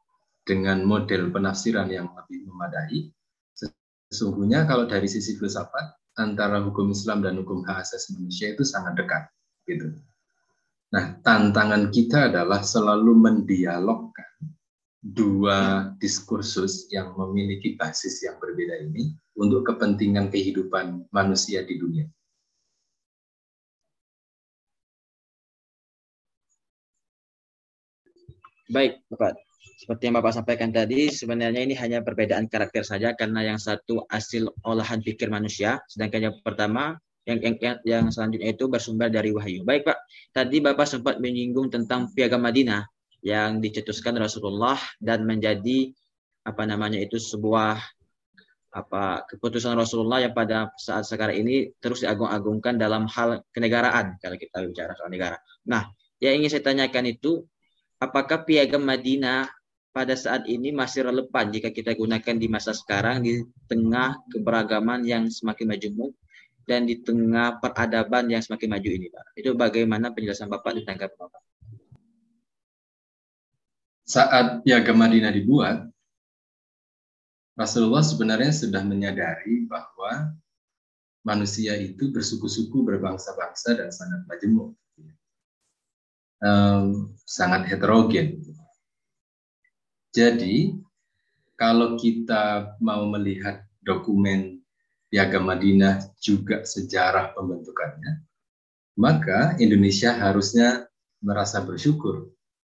dengan 0.42 0.82
model 0.82 1.30
penafsiran 1.30 1.88
yang 1.88 2.10
lebih 2.12 2.44
memadai, 2.50 3.12
sesungguhnya 4.10 4.66
kalau 4.66 4.84
dari 4.90 5.06
sisi 5.06 5.38
filsafat 5.38 6.01
antara 6.20 6.60
hukum 6.60 6.92
Islam 6.92 7.24
dan 7.24 7.40
hukum 7.40 7.64
hak 7.64 7.84
asasi 7.84 8.16
manusia 8.16 8.52
itu 8.52 8.64
sangat 8.66 8.98
dekat, 9.00 9.24
gitu. 9.64 9.96
Nah, 10.92 11.16
tantangan 11.24 11.88
kita 11.88 12.28
adalah 12.28 12.60
selalu 12.60 13.16
mendialogkan 13.16 14.28
dua 15.02 15.90
diskursus 15.98 16.86
yang 16.92 17.16
memiliki 17.16 17.74
basis 17.74 18.22
yang 18.22 18.36
berbeda 18.38 18.86
ini 18.86 19.16
untuk 19.34 19.64
kepentingan 19.66 20.28
kehidupan 20.28 21.08
manusia 21.10 21.64
di 21.64 21.80
dunia. 21.80 22.06
Baik, 28.72 29.04
Bapak. 29.12 29.51
Seperti 29.82 30.06
yang 30.06 30.22
Bapak 30.22 30.30
sampaikan 30.38 30.70
tadi, 30.70 31.10
sebenarnya 31.10 31.58
ini 31.58 31.74
hanya 31.74 32.06
perbedaan 32.06 32.46
karakter 32.46 32.86
saja 32.86 33.18
karena 33.18 33.42
yang 33.42 33.58
satu 33.58 34.06
hasil 34.06 34.46
olahan 34.62 35.02
pikir 35.02 35.26
manusia, 35.26 35.82
sedangkan 35.90 36.30
yang 36.30 36.36
pertama 36.38 37.02
yang 37.26 37.42
yang, 37.42 37.76
yang, 37.82 38.04
selanjutnya 38.14 38.54
itu 38.54 38.70
bersumber 38.70 39.10
dari 39.10 39.34
wahyu. 39.34 39.66
Baik, 39.66 39.90
Pak. 39.90 39.98
Tadi 40.30 40.62
Bapak 40.62 40.86
sempat 40.86 41.18
menyinggung 41.18 41.66
tentang 41.66 42.14
piagam 42.14 42.46
Madinah 42.46 42.86
yang 43.26 43.58
dicetuskan 43.58 44.14
Rasulullah 44.22 44.78
dan 45.02 45.26
menjadi 45.26 45.90
apa 46.46 46.62
namanya 46.62 47.02
itu 47.02 47.18
sebuah 47.18 47.82
apa 48.72 49.26
keputusan 49.34 49.74
Rasulullah 49.74 50.22
yang 50.22 50.30
pada 50.30 50.70
saat 50.78 51.10
sekarang 51.10 51.42
ini 51.42 51.74
terus 51.82 52.06
diagung-agungkan 52.06 52.78
dalam 52.78 53.10
hal 53.10 53.42
kenegaraan 53.50 54.14
kalau 54.22 54.38
kita 54.38 54.62
bicara 54.62 54.94
soal 54.94 55.10
negara. 55.10 55.42
Nah, 55.66 55.90
yang 56.22 56.38
ingin 56.38 56.54
saya 56.54 56.70
tanyakan 56.70 57.10
itu 57.10 57.42
apakah 57.98 58.46
piagam 58.46 58.86
Madinah 58.86 59.61
pada 59.92 60.16
saat 60.16 60.48
ini 60.48 60.72
masih 60.72 61.04
relevan 61.04 61.52
jika 61.52 61.68
kita 61.68 61.92
gunakan 61.92 62.36
di 62.36 62.48
masa 62.48 62.72
sekarang 62.72 63.22
di 63.22 63.44
tengah 63.68 64.16
keberagaman 64.32 65.04
yang 65.04 65.28
semakin 65.28 65.76
majemuk 65.76 66.16
dan 66.64 66.88
di 66.88 67.04
tengah 67.04 67.60
peradaban 67.60 68.32
yang 68.32 68.40
semakin 68.40 68.72
maju 68.72 68.88
ini, 68.88 69.06
Pak. 69.12 69.24
Itu 69.36 69.52
bagaimana 69.52 70.10
penjelasan 70.16 70.48
Bapak 70.48 70.80
tentang 70.80 70.96
Bapak? 71.12 71.42
Saat 74.08 74.64
piagam 74.64 74.98
Madinah 74.98 75.32
dibuat, 75.32 75.86
Rasulullah 77.52 78.00
sebenarnya 78.00 78.50
sudah 78.50 78.80
menyadari 78.80 79.68
bahwa 79.68 80.32
manusia 81.22 81.76
itu 81.76 82.08
bersuku-suku, 82.10 82.82
berbangsa-bangsa, 82.82 83.76
dan 83.76 83.92
sangat 83.92 84.24
majemuk 84.24 84.72
um, 86.42 87.14
sangat 87.24 87.70
heterogen. 87.70 88.42
Jadi, 90.12 90.76
kalau 91.56 91.96
kita 91.96 92.76
mau 92.84 93.08
melihat 93.08 93.64
dokumen 93.80 94.60
Piagam 95.08 95.48
Madinah 95.48 96.04
juga 96.20 96.64
sejarah 96.68 97.32
pembentukannya, 97.32 98.20
maka 99.00 99.56
Indonesia 99.56 100.12
harusnya 100.12 100.84
merasa 101.24 101.64
bersyukur 101.64 102.28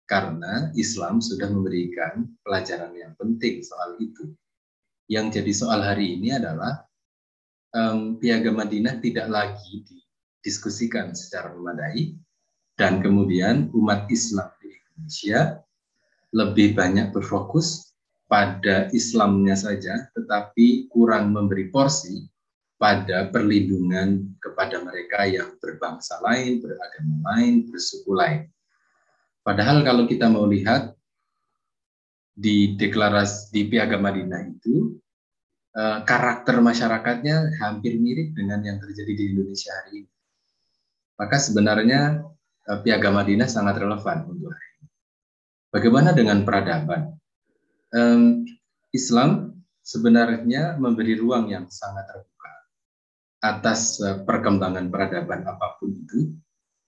karena 0.07 0.71
Islam 0.79 1.19
sudah 1.19 1.49
memberikan 1.51 2.29
pelajaran 2.45 2.95
yang 2.95 3.17
penting 3.19 3.67
soal 3.67 3.99
itu. 3.99 4.31
Yang 5.11 5.41
jadi 5.41 5.53
soal 5.53 5.81
hari 5.83 6.17
ini 6.17 6.39
adalah 6.39 6.87
um, 7.75 8.17
Piagam 8.21 8.57
Madinah 8.63 9.03
tidak 9.03 9.27
lagi 9.27 9.83
didiskusikan 9.83 11.17
secara 11.17 11.51
memadai, 11.51 12.15
Dan 12.75 12.99
kemudian 12.99 13.71
umat 13.71 14.11
Islam 14.11 14.51
di 14.59 14.67
Indonesia 14.75 15.64
lebih 16.35 16.75
banyak 16.75 17.15
berfokus 17.15 17.95
pada 18.27 18.91
Islamnya 18.91 19.55
saja, 19.55 20.11
tetapi 20.19 20.91
kurang 20.91 21.31
memberi 21.31 21.71
porsi 21.71 22.27
pada 22.75 23.31
perlindungan 23.31 24.35
kepada 24.43 24.83
mereka 24.83 25.31
yang 25.31 25.55
berbangsa 25.63 26.19
lain, 26.27 26.59
beragama 26.59 27.17
lain, 27.33 27.71
bersuku 27.71 28.11
lain. 28.11 28.51
Padahal 29.47 29.87
kalau 29.87 30.11
kita 30.11 30.27
mau 30.27 30.45
lihat 30.51 30.91
di 32.35 32.75
deklarasi 32.75 33.55
di 33.55 33.63
Piagam 33.71 34.03
Madinah 34.03 34.43
itu 34.51 34.99
eh, 35.79 35.99
karakter 36.03 36.59
masyarakatnya 36.59 37.63
hampir 37.63 37.95
mirip 37.95 38.35
dengan 38.35 38.59
yang 38.67 38.83
terjadi 38.83 39.13
di 39.15 39.25
Indonesia 39.31 39.71
hari 39.71 40.03
ini. 40.03 40.11
Maka 41.15 41.37
sebenarnya 41.39 42.27
eh, 42.67 42.79
Piagam 42.83 43.15
Madinah 43.15 43.47
sangat 43.47 43.79
relevan 43.79 44.27
untuk 44.27 44.51
hari 44.51 44.67
ini. 44.67 44.74
Bagaimana 45.75 46.15
dengan 46.15 46.47
peradaban? 46.47 47.19
Islam 48.95 49.59
sebenarnya 49.83 50.79
memberi 50.79 51.19
ruang 51.19 51.51
yang 51.51 51.67
sangat 51.67 52.07
terbuka 52.07 52.53
atas 53.43 53.99
eh, 54.01 54.23
perkembangan 54.23 54.87
peradaban 54.89 55.43
apa 55.45 55.77
pun 55.77 55.93
itu, 55.93 56.31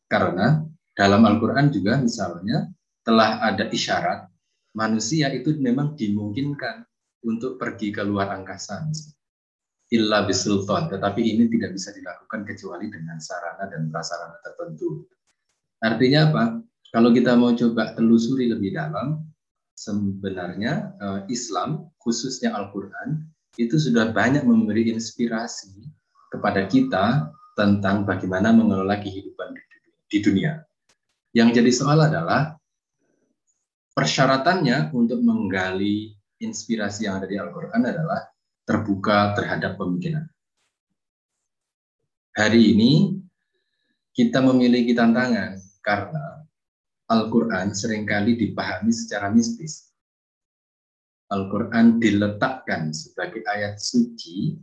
karena 0.07 0.63
dalam 0.95 1.27
Al-Quran 1.27 1.69
juga 1.75 1.99
misalnya 2.01 2.71
telah 3.03 3.43
ada 3.45 3.69
isyarat 3.69 4.31
manusia 4.79 5.29
itu 5.35 5.55
memang 5.59 5.99
dimungkinkan 5.99 6.87
untuk 7.27 7.59
pergi 7.59 7.91
ke 7.91 8.07
luar 8.07 8.33
angkasa. 8.33 8.87
Illa 9.95 10.27
bisultan, 10.27 10.91
tetapi 10.91 11.23
ini 11.23 11.47
tidak 11.47 11.79
bisa 11.79 11.95
dilakukan 11.95 12.43
kecuali 12.43 12.91
dengan 12.91 13.23
sarana 13.23 13.71
dan 13.71 13.87
prasarana 13.87 14.39
tertentu. 14.43 15.07
Artinya 15.79 16.21
apa? 16.27 16.45
Kalau 16.97 17.13
kita 17.13 17.37
mau 17.37 17.53
coba 17.53 17.93
telusuri 17.93 18.49
lebih 18.49 18.73
dalam, 18.73 19.21
sebenarnya 19.77 20.97
eh, 20.97 21.21
Islam, 21.29 21.93
khususnya 22.01 22.57
Al-Quran, 22.57 23.21
itu 23.61 23.77
sudah 23.77 24.17
banyak 24.17 24.49
memberi 24.49 24.89
inspirasi 24.89 25.93
kepada 26.33 26.65
kita 26.65 27.29
tentang 27.53 28.09
bagaimana 28.09 28.49
mengelola 28.57 28.97
kehidupan 28.97 29.53
di 30.09 30.25
dunia. 30.25 30.65
Yang 31.37 31.61
jadi 31.61 31.73
soal 31.77 32.01
adalah 32.01 32.57
persyaratannya 33.93 34.89
untuk 34.97 35.21
menggali 35.21 36.17
inspirasi 36.41 37.13
yang 37.13 37.21
ada 37.21 37.29
di 37.29 37.37
Al-Quran 37.37 37.93
adalah 37.93 38.25
terbuka 38.65 39.37
terhadap 39.37 39.77
pemikiran. 39.77 40.25
Hari 42.41 42.73
ini 42.73 43.21
kita 44.17 44.41
memiliki 44.41 44.97
tantangan 44.97 45.61
karena 45.85 46.36
Al-Quran 47.07 47.71
sering 47.75 48.03
kali 48.03 48.35
dipahami 48.35 48.91
secara 48.91 49.31
mistis. 49.31 49.91
Al-Quran 51.31 51.99
diletakkan 51.99 52.95
sebagai 52.95 53.43
ayat 53.47 53.79
suci 53.83 54.55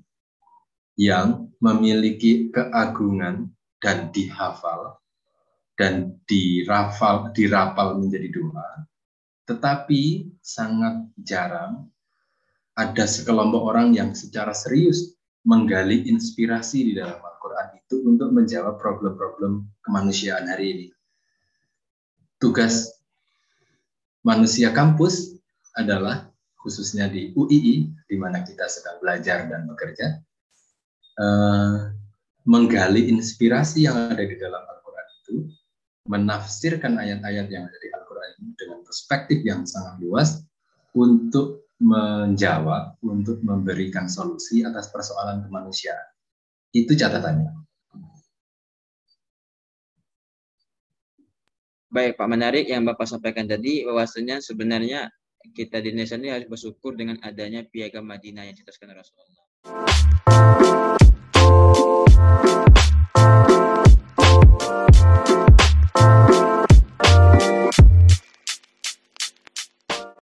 yang 1.00 1.52
memiliki 1.60 2.52
keagungan 2.52 3.52
dan 3.84 4.12
dihafal 4.16 5.00
dan 5.76 6.16
dirafal 6.30 7.34
dirapal 7.34 7.98
menjadi 7.98 8.30
doa 8.30 8.86
tetapi 9.44 10.32
sangat 10.40 11.04
jarang 11.20 11.92
ada 12.74 13.06
sekelompok 13.06 13.76
orang 13.76 13.92
yang 13.92 14.16
secara 14.16 14.56
serius 14.56 15.14
menggali 15.44 16.08
inspirasi 16.08 16.90
di 16.90 16.94
dalam 16.96 17.20
Al-Quran 17.20 17.68
itu 17.76 17.96
untuk 18.08 18.32
menjawab 18.32 18.80
problem-problem 18.80 19.68
kemanusiaan 19.84 20.48
hari 20.48 20.66
ini. 20.72 20.88
Tugas 22.44 23.00
manusia 24.20 24.76
kampus 24.76 25.40
adalah 25.80 26.28
khususnya 26.60 27.08
di 27.08 27.32
UII, 27.32 27.88
di 28.04 28.16
mana 28.20 28.44
kita 28.44 28.68
sedang 28.68 29.00
belajar 29.00 29.48
dan 29.48 29.64
bekerja, 29.64 30.20
eh, 31.24 31.80
menggali 32.44 33.08
inspirasi 33.08 33.88
yang 33.88 34.12
ada 34.12 34.20
di 34.20 34.36
dalam 34.36 34.60
Al-Quran 34.60 35.08
itu, 35.24 35.36
menafsirkan 36.12 37.00
ayat-ayat 37.00 37.48
yang 37.48 37.64
ada 37.64 37.78
di 37.80 37.90
Al-Quran 37.96 38.32
dengan 38.60 38.80
perspektif 38.84 39.40
yang 39.48 39.64
sangat 39.64 40.04
luas 40.04 40.44
untuk 40.92 41.72
menjawab, 41.80 43.00
untuk 43.04 43.40
memberikan 43.40 44.12
solusi 44.12 44.68
atas 44.68 44.92
persoalan 44.92 45.48
kemanusiaan. 45.48 46.12
Itu 46.76 46.92
catatannya. 46.92 47.63
Baik 51.94 52.18
Pak, 52.18 52.26
menarik 52.26 52.66
yang 52.66 52.90
Bapak 52.90 53.06
sampaikan 53.06 53.46
tadi 53.46 53.86
bahwasanya 53.86 54.42
sebenarnya 54.42 55.14
kita 55.54 55.78
di 55.78 55.94
Indonesia 55.94 56.18
ini 56.18 56.34
harus 56.34 56.50
bersyukur 56.50 56.98
dengan 56.98 57.22
adanya 57.22 57.62
piagam 57.70 58.10
Madinah 58.10 58.50
yang 58.50 58.58
dicetuskan 58.58 58.98
Rasulullah. 58.98 59.46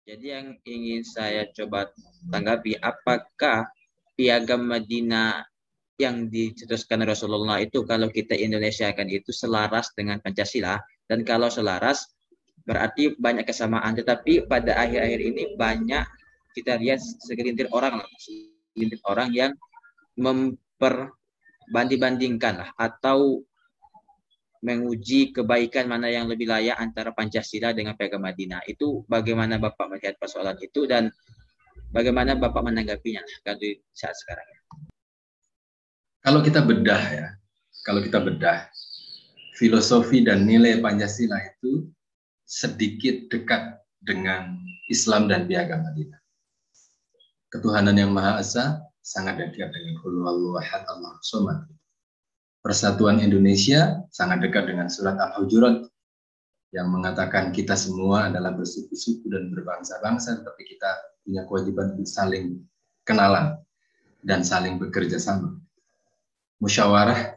Jadi 0.01 0.25
yang 0.33 0.57
ingin 0.65 1.05
saya 1.05 1.45
coba 1.53 1.93
tanggapi, 2.33 2.81
apakah 2.81 3.69
piagam 4.17 4.65
Madinah 4.65 5.45
yang 6.01 6.25
dicetuskan 6.25 7.05
Rasulullah 7.05 7.61
itu 7.61 7.85
kalau 7.85 8.09
kita 8.09 8.33
Indonesia 8.33 8.89
kan 8.97 9.05
itu 9.05 9.29
selaras 9.29 9.93
dengan 9.93 10.17
Pancasila 10.17 10.81
dan 11.11 11.27
kalau 11.27 11.51
selaras 11.51 12.07
berarti 12.63 13.19
banyak 13.19 13.43
kesamaan 13.43 13.91
tetapi 13.99 14.47
pada 14.47 14.79
akhir-akhir 14.79 15.19
ini 15.19 15.59
banyak 15.59 16.07
kita 16.55 16.79
lihat 16.79 17.03
segelintir 17.03 17.67
orang 17.75 17.99
segelintir 18.15 19.03
orang 19.03 19.35
yang 19.35 19.51
memperbanding-bandingkan 20.15 22.71
atau 22.79 23.43
menguji 24.61 25.33
kebaikan 25.35 25.89
mana 25.89 26.05
yang 26.07 26.29
lebih 26.29 26.45
layak 26.47 26.77
antara 26.77 27.09
Pancasila 27.11 27.73
dengan 27.73 27.97
Piagam 27.97 28.21
Madinah. 28.21 28.61
Itu 28.69 29.01
bagaimana 29.09 29.57
Bapak 29.57 29.89
melihat 29.89 30.21
persoalan 30.21 30.53
itu 30.61 30.85
dan 30.85 31.09
bagaimana 31.89 32.37
Bapak 32.37 32.61
menanggapinya 32.61 33.25
di 33.57 33.73
saat 33.89 34.13
sekarang? 34.21 34.45
Kalau 36.21 36.45
kita 36.45 36.61
bedah 36.61 37.03
ya, 37.09 37.33
kalau 37.81 38.05
kita 38.05 38.21
bedah 38.21 38.69
filosofi 39.61 40.25
dan 40.25 40.49
nilai 40.49 40.81
Pancasila 40.81 41.37
itu 41.37 41.85
sedikit 42.49 43.29
dekat 43.29 43.77
dengan 44.01 44.57
Islam 44.89 45.29
dan 45.29 45.45
Piagam 45.45 45.85
Madinah. 45.85 46.17
Ketuhanan 47.53 47.93
yang 47.93 48.09
Maha 48.09 48.41
Esa 48.41 48.81
sangat 49.05 49.37
dekat 49.37 49.69
dengan 49.69 50.01
Hulul 50.01 50.25
Allah 50.25 50.65
Somad 51.21 51.69
Persatuan 52.61 53.21
Indonesia 53.21 54.01
sangat 54.09 54.45
dekat 54.45 54.69
dengan 54.69 54.89
surat 54.89 55.17
Al-Hujurat 55.17 55.85
yang 56.73 56.89
mengatakan 56.89 57.53
kita 57.53 57.73
semua 57.77 58.29
adalah 58.29 58.53
bersuku-suku 58.53 59.27
dan 59.27 59.51
berbangsa-bangsa, 59.51 60.45
tapi 60.45 60.63
kita 60.69 60.89
punya 61.25 61.43
kewajiban 61.49 61.97
untuk 61.97 62.07
saling 62.07 62.61
kenalan 63.03 63.59
dan 64.23 64.45
saling 64.45 64.77
bekerja 64.77 65.17
sama. 65.17 65.57
Musyawarah 66.61 67.30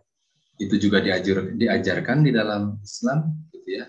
itu 0.59 0.75
juga 0.79 1.03
diajar, 1.03 1.55
diajarkan 1.55 2.23
di 2.23 2.31
dalam 2.31 2.79
Islam, 2.83 3.35
gitu 3.51 3.69
ya. 3.83 3.87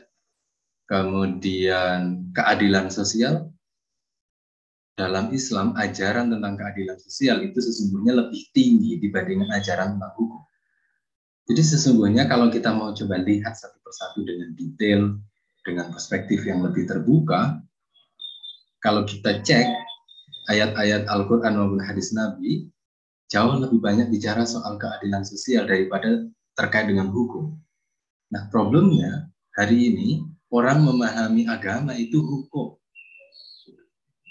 Kemudian 0.85 2.29
keadilan 2.33 2.93
sosial 2.93 3.49
dalam 4.95 5.33
Islam 5.35 5.75
ajaran 5.75 6.31
tentang 6.31 6.55
keadilan 6.55 6.97
sosial 7.01 7.43
itu 7.43 7.59
sesungguhnya 7.59 8.15
lebih 8.15 8.41
tinggi 8.55 9.01
dibandingkan 9.01 9.51
ajaran 9.59 9.97
tentang 9.97 10.13
hukum. 10.15 10.41
Jadi 11.45 11.61
sesungguhnya 11.61 12.25
kalau 12.25 12.49
kita 12.49 12.73
mau 12.73 12.89
coba 12.95 13.21
lihat 13.21 13.53
satu 13.53 13.77
persatu 13.85 14.25
dengan 14.25 14.55
detail, 14.57 15.13
dengan 15.61 15.93
perspektif 15.93 16.41
yang 16.47 16.65
lebih 16.65 16.89
terbuka, 16.89 17.61
kalau 18.81 19.05
kita 19.05 19.41
cek 19.41 19.67
ayat-ayat 20.49 21.09
Al-Quran 21.09 21.57
maupun 21.57 21.81
hadis 21.81 22.13
Nabi, 22.13 22.69
jauh 23.29 23.57
lebih 23.57 23.81
banyak 23.81 24.09
bicara 24.09 24.45
soal 24.45 24.77
keadilan 24.77 25.25
sosial 25.25 25.65
daripada 25.65 26.25
terkait 26.55 26.87
dengan 26.87 27.11
hukum. 27.11 27.55
Nah 28.31 28.47
problemnya 28.49 29.29
hari 29.55 29.91
ini 29.91 30.23
orang 30.51 30.83
memahami 30.83 31.45
agama 31.51 31.93
itu 31.95 32.19
hukum. 32.19 32.79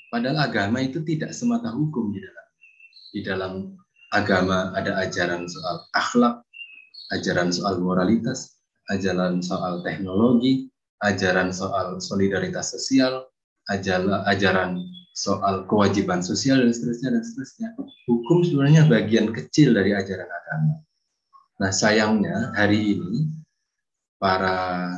Padahal 0.09 0.47
agama 0.47 0.79
itu 0.81 1.03
tidak 1.03 1.35
semata 1.37 1.71
hukum 1.75 2.15
di 2.15 2.21
dalam. 2.23 2.47
Di 3.15 3.21
dalam 3.23 3.53
agama 4.15 4.71
ada 4.75 4.99
ajaran 5.03 5.47
soal 5.47 5.85
akhlak, 5.95 6.43
ajaran 7.15 7.51
soal 7.51 7.83
moralitas, 7.83 8.59
ajaran 8.95 9.43
soal 9.43 9.83
teknologi, 9.83 10.71
ajaran 11.03 11.51
soal 11.51 11.99
solidaritas 11.99 12.73
sosial, 12.73 13.27
ajaran, 13.69 14.87
soal 15.15 15.67
kewajiban 15.71 16.23
sosial 16.23 16.63
dan 16.63 16.71
seterusnya 16.75 17.11
dan 17.19 17.23
seterusnya. 17.23 17.69
Hukum 18.07 18.47
sebenarnya 18.47 18.87
bagian 18.87 19.31
kecil 19.35 19.75
dari 19.75 19.95
ajaran 19.95 20.27
agama. 20.27 20.75
Nah 21.65 21.73
sayangnya 21.73 22.53
hari 22.53 22.93
ini 22.93 23.25
para 24.21 24.93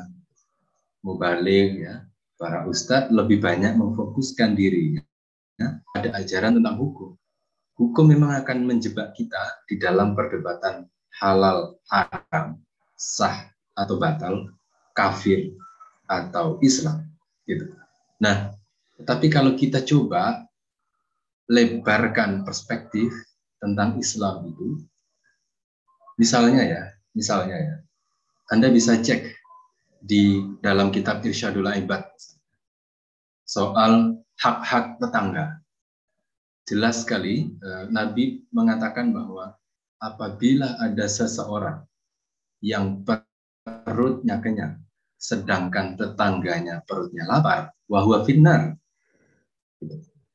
mubalik 0.98 1.79
ya, 1.79 2.02
para 2.35 2.66
ustadz 2.66 3.14
lebih 3.14 3.38
banyak 3.38 3.79
memfokuskan 3.79 4.59
dirinya 4.59 4.98
ya, 5.62 5.79
pada 5.94 6.18
ajaran 6.18 6.59
tentang 6.59 6.74
hukum. 6.74 7.14
Hukum 7.79 8.11
memang 8.11 8.35
akan 8.42 8.66
menjebak 8.66 9.14
kita 9.14 9.62
di 9.70 9.79
dalam 9.79 10.18
perdebatan 10.18 10.90
halal 11.22 11.79
haram, 11.87 12.59
sah 12.98 13.46
atau 13.79 13.94
batal, 14.02 14.50
kafir 14.90 15.55
atau 16.11 16.59
Islam 16.66 17.07
gitu. 17.46 17.70
Nah, 18.18 18.50
tapi 19.07 19.31
kalau 19.31 19.55
kita 19.55 19.87
coba 19.87 20.42
lebarkan 21.46 22.42
perspektif 22.42 23.14
tentang 23.62 24.02
Islam 24.02 24.50
itu, 24.50 24.83
misalnya 26.16 26.62
ya, 26.64 26.83
misalnya 27.12 27.57
ya, 27.57 27.76
Anda 28.52 28.68
bisa 28.72 29.00
cek 29.00 29.37
di 30.02 30.40
dalam 30.61 30.92
kitab 30.92 31.24
Irsyadul 31.24 31.68
Ibad 31.68 32.05
soal 33.46 34.20
hak-hak 34.37 35.00
tetangga. 35.00 35.62
Jelas 36.66 37.07
sekali 37.07 37.46
eh, 37.46 37.85
Nabi 37.94 38.42
mengatakan 38.50 39.14
bahwa 39.14 39.55
apabila 40.02 40.76
ada 40.83 41.07
seseorang 41.07 41.87
yang 42.61 43.07
perutnya 43.07 44.42
kenyang, 44.42 44.83
sedangkan 45.16 45.94
tetangganya 45.94 46.83
perutnya 46.83 47.22
lapar, 47.31 47.70
wahwa 47.87 48.26
finnar, 48.26 48.74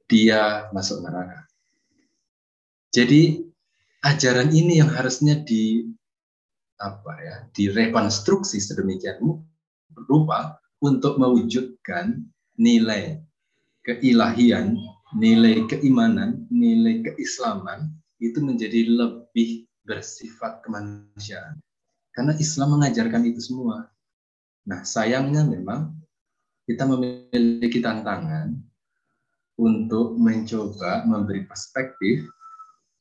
dia 0.08 0.72
masuk 0.72 1.04
neraka. 1.04 1.48
Jadi 2.92 3.51
ajaran 4.02 4.50
ini 4.50 4.82
yang 4.82 4.90
harusnya 4.90 5.38
di 5.42 5.86
apa 6.82 7.14
ya, 7.22 7.36
direkonstruksi 7.54 8.58
sedemikian 8.58 9.22
rupa 10.10 10.58
untuk 10.82 11.22
mewujudkan 11.22 12.26
nilai 12.58 13.22
keilahian, 13.86 14.78
nilai 15.14 15.66
keimanan, 15.70 16.50
nilai 16.50 17.06
keislaman 17.06 17.94
itu 18.18 18.42
menjadi 18.42 18.90
lebih 18.90 19.70
bersifat 19.86 20.66
kemanusiaan. 20.66 21.62
Karena 22.14 22.34
Islam 22.38 22.78
mengajarkan 22.78 23.24
itu 23.30 23.42
semua. 23.42 23.90
Nah, 24.66 24.86
sayangnya 24.86 25.46
memang 25.46 25.94
kita 26.66 26.86
memiliki 26.86 27.82
tantangan 27.82 28.58
untuk 29.58 30.18
mencoba 30.18 31.06
memberi 31.06 31.46
perspektif 31.46 32.26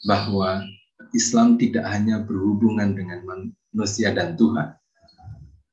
bahwa 0.09 0.65
Islam 1.13 1.59
tidak 1.59 1.87
hanya 1.89 2.23
berhubungan 2.23 2.95
dengan 2.95 3.23
manusia 3.27 4.15
dan 4.15 4.35
Tuhan. 4.39 4.75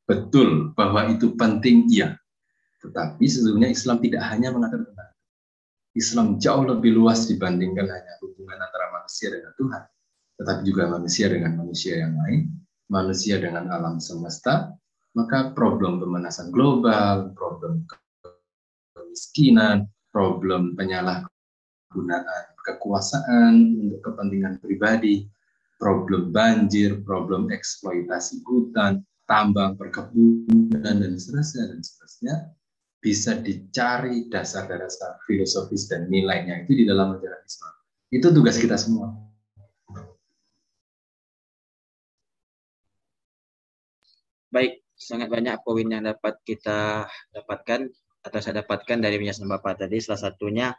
Betul 0.08 0.72
bahwa 0.74 1.12
itu 1.12 1.36
penting, 1.36 1.90
iya. 1.92 2.16
Tetapi 2.80 3.26
sesungguhnya 3.28 3.74
Islam 3.74 4.00
tidak 4.00 4.24
hanya 4.32 4.56
mengatur 4.56 4.88
tentang 4.88 5.12
Islam 5.98 6.38
jauh 6.38 6.64
lebih 6.64 6.94
luas 6.94 7.26
dibandingkan 7.26 7.90
hanya 7.90 8.14
hubungan 8.22 8.62
antara 8.62 8.94
manusia 8.94 9.34
dengan 9.34 9.52
Tuhan, 9.58 9.84
tetapi 10.38 10.62
juga 10.62 10.84
manusia 10.94 11.26
dengan 11.26 11.58
manusia 11.58 11.94
yang 12.06 12.14
lain, 12.22 12.54
manusia 12.88 13.42
dengan 13.42 13.66
alam 13.74 13.98
semesta, 13.98 14.78
maka 15.18 15.58
problem 15.58 15.98
pemanasan 15.98 16.54
global, 16.54 17.34
problem 17.34 17.90
kemiskinan, 18.94 19.90
problem 20.14 20.78
penyalahgunaan 20.78 22.46
kekuasaan 22.68 23.80
untuk 23.80 24.04
kepentingan 24.04 24.60
pribadi, 24.60 25.24
problem 25.80 26.36
banjir, 26.36 27.00
problem 27.08 27.48
eksploitasi 27.48 28.44
hutan, 28.44 29.08
tambang, 29.24 29.80
perkebunan, 29.80 30.76
dan 30.84 31.16
seterusnya, 31.16 31.72
dan 31.72 31.80
seterusnya, 31.80 32.36
bisa 33.00 33.40
dicari 33.40 34.28
dasar-dasar 34.28 35.22
filosofis 35.24 35.88
dan 35.88 36.12
nilainya 36.12 36.68
itu 36.68 36.84
di 36.84 36.84
dalam 36.84 37.16
ajaran 37.16 37.40
Islam. 37.46 37.74
Itu 38.12 38.28
tugas 38.36 38.60
kita 38.60 38.76
semua. 38.76 39.14
Baik, 44.48 44.82
sangat 44.96 45.28
banyak 45.30 45.60
poin 45.62 45.86
yang 45.86 46.04
dapat 46.08 46.40
kita 46.42 47.06
dapatkan 47.36 47.92
atau 48.26 48.40
saya 48.42 48.64
dapatkan 48.64 48.98
dari 49.00 49.20
penjelasan 49.22 49.48
Bapak 49.48 49.86
tadi. 49.86 50.00
Salah 50.02 50.32
satunya 50.32 50.74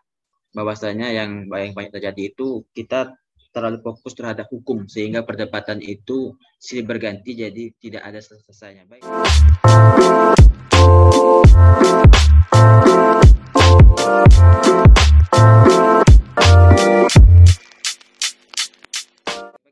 bahwasanya 0.57 1.13
yang 1.13 1.45
banyak 1.45 1.77
banyak 1.77 1.93
terjadi 1.93 2.33
itu 2.33 2.65
kita 2.73 3.13
terlalu 3.53 3.85
fokus 3.85 4.17
terhadap 4.17 4.49
hukum 4.49 4.89
sehingga 4.89 5.25
perdebatan 5.25 5.81
itu 5.85 6.37
silih 6.57 6.89
berganti 6.89 7.37
jadi 7.37 7.73
tidak 7.77 8.03
ada 8.05 8.21
selesainya. 8.21 8.89
Baik. 8.89 9.05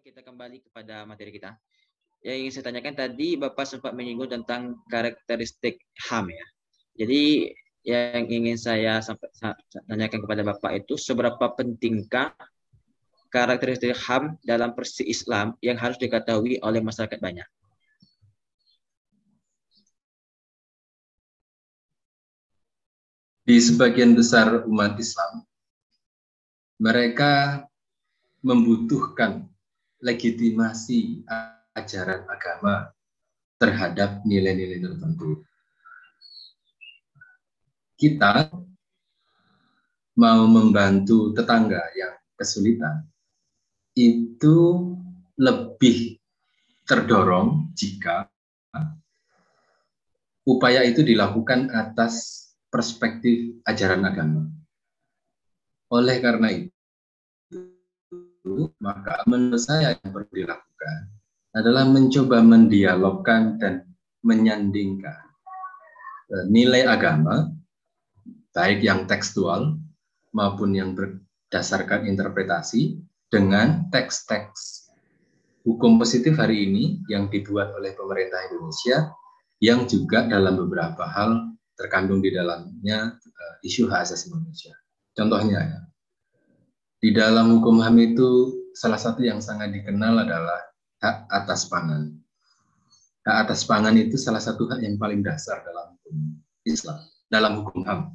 Kita 0.05 0.21
kembali 0.25 0.59
kepada 0.61 1.09
materi 1.09 1.33
kita. 1.33 1.57
Yang 2.21 2.37
ingin 2.43 2.53
saya 2.53 2.65
tanyakan 2.69 2.95
tadi 2.97 3.29
Bapak 3.39 3.65
sempat 3.65 3.93
menyinggung 3.95 4.29
tentang 4.29 4.83
karakteristik 4.91 5.81
HAM 6.09 6.33
ya. 6.33 6.47
Jadi 6.97 7.53
yang 7.87 8.27
ingin 8.27 8.59
saya 8.59 8.99
sampai 8.99 9.31
tanyakan 9.87 10.27
kepada 10.27 10.43
Bapak 10.43 10.83
itu 10.83 10.99
seberapa 10.99 11.55
pentingkah 11.55 12.35
karakteristik 13.31 13.95
HAM 13.95 14.35
dalam 14.43 14.75
persi 14.75 15.07
Islam 15.07 15.55
yang 15.63 15.79
harus 15.79 15.95
diketahui 16.03 16.59
oleh 16.67 16.83
masyarakat 16.83 17.23
banyak? 17.23 17.47
di 23.47 23.63
sebagian 23.63 24.19
besar 24.19 24.67
umat 24.67 24.99
Islam, 24.99 25.47
mereka 26.83 27.63
membutuhkan 28.43 29.47
legitimasi 30.03 31.23
ajaran 31.79 32.27
agama 32.27 32.91
terhadap 33.63 34.27
nilai-nilai 34.27 34.83
tertentu. 34.83 35.46
Kita 37.97 38.53
mau 40.17 40.43
membantu 40.49 41.33
tetangga 41.33 41.81
yang 41.97 42.17
kesulitan, 42.37 43.09
itu 43.97 44.57
lebih 45.41 46.21
terdorong 46.85 47.73
jika 47.73 48.29
upaya 50.47 50.87
itu 50.87 51.03
dilakukan 51.03 51.75
atas 51.75 52.47
perspektif 52.71 53.59
ajaran 53.67 54.07
agama. 54.07 54.47
Oleh 55.91 56.23
karena 56.23 56.49
itu, 56.55 57.67
maka 58.79 59.27
menurut 59.27 59.59
saya 59.59 59.99
yang 59.99 60.11
perlu 60.15 60.31
dilakukan 60.31 60.99
adalah 61.57 61.85
mencoba 61.89 62.45
mendialogkan 62.45 63.59
dan 63.59 63.83
menyandingkan 64.23 65.25
eh, 66.31 66.45
nilai 66.47 66.87
agama, 66.87 67.51
baik 68.57 68.81
yang 68.81 69.05
tekstual 69.05 69.77
maupun 70.33 70.73
yang 70.73 70.97
berdasarkan 70.97 72.09
interpretasi, 72.09 72.97
dengan 73.27 73.91
teks-teks 73.91 74.87
hukum 75.67 75.99
positif 75.99 76.39
hari 76.39 76.71
ini 76.71 77.03
yang 77.11 77.27
dibuat 77.27 77.75
oleh 77.75 77.93
pemerintah 77.99 78.39
Indonesia 78.47 79.11
yang 79.59 79.83
juga 79.91 80.31
dalam 80.31 80.55
beberapa 80.55 81.03
hal 81.11 81.59
terkandung 81.75 82.23
di 82.23 82.31
dalamnya 82.31 83.19
uh, 83.19 83.55
isu 83.67 83.91
hak 83.91 84.07
asasi 84.07 84.31
manusia. 84.31 84.73
Contohnya 85.17 85.59
ya, 85.59 85.81
di 87.03 87.11
dalam 87.11 87.59
hukum 87.59 87.83
HAM 87.83 87.99
itu 87.99 88.55
salah 88.79 89.01
satu 89.01 89.27
yang 89.27 89.43
sangat 89.43 89.75
dikenal 89.75 90.23
adalah 90.23 90.61
hak 91.03 91.27
atas 91.29 91.67
pangan. 91.67 92.15
Hak 93.27 93.51
atas 93.51 93.67
pangan 93.67 93.97
itu 93.99 94.15
salah 94.15 94.41
satu 94.41 94.71
hak 94.71 94.87
yang 94.87 94.95
paling 95.03 95.25
dasar 95.25 95.67
dalam 95.67 95.99
hukum 95.99 96.39
Islam, 96.63 97.01
dalam 97.27 97.63
hukum 97.63 97.83
HAM. 97.83 98.15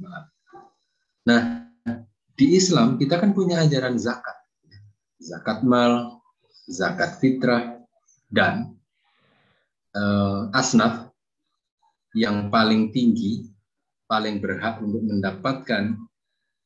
Nah, 1.28 1.42
di 2.36 2.58
Islam 2.58 2.98
kita 2.98 3.22
kan 3.22 3.36
punya 3.36 3.62
ajaran 3.62 4.00
zakat. 4.00 4.38
Zakat 5.22 5.62
mal, 5.62 6.18
zakat 6.66 7.22
fitrah, 7.22 7.82
dan 8.32 8.74
uh, 9.94 10.48
asnaf 10.56 11.12
yang 12.16 12.48
paling 12.48 12.90
tinggi 12.96 13.52
paling 14.08 14.44
berhak 14.44 14.80
untuk 14.84 15.04
mendapatkan 15.08 15.96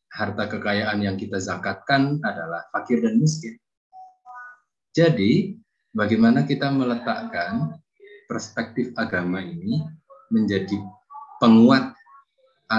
harta 0.10 0.44
kekayaan 0.50 1.04
yang 1.04 1.18
kita 1.20 1.38
zakatkan 1.38 2.18
adalah 2.26 2.66
fakir 2.74 3.04
dan 3.04 3.22
miskin. 3.22 3.54
Jadi, 4.96 5.54
bagaimana 5.92 6.48
kita 6.48 6.72
meletakkan 6.72 7.76
perspektif 8.32 8.96
agama 8.96 9.44
ini 9.44 9.84
menjadi 10.32 10.80
penguat 11.38 11.94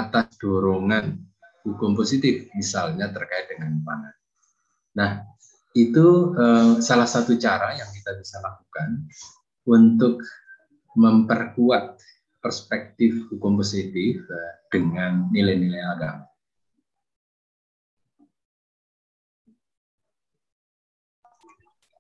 atas 0.05 0.37
dorongan 0.37 1.17
hukum 1.65 1.97
positif, 1.97 2.53
misalnya 2.53 3.09
terkait 3.11 3.49
dengan 3.51 3.81
pangan. 3.83 4.15
Nah, 4.97 5.11
itu 5.77 6.33
eh, 6.37 6.73
salah 6.81 7.09
satu 7.09 7.37
cara 7.37 7.77
yang 7.77 7.91
kita 7.93 8.17
bisa 8.17 8.41
lakukan 8.41 9.09
untuk 9.67 10.23
memperkuat 10.97 12.01
perspektif 12.41 13.27
hukum 13.27 13.59
positif 13.59 14.23
uh, 14.31 14.55
dengan 14.71 15.27
nilai-nilai 15.35 15.83
agama. 15.83 16.25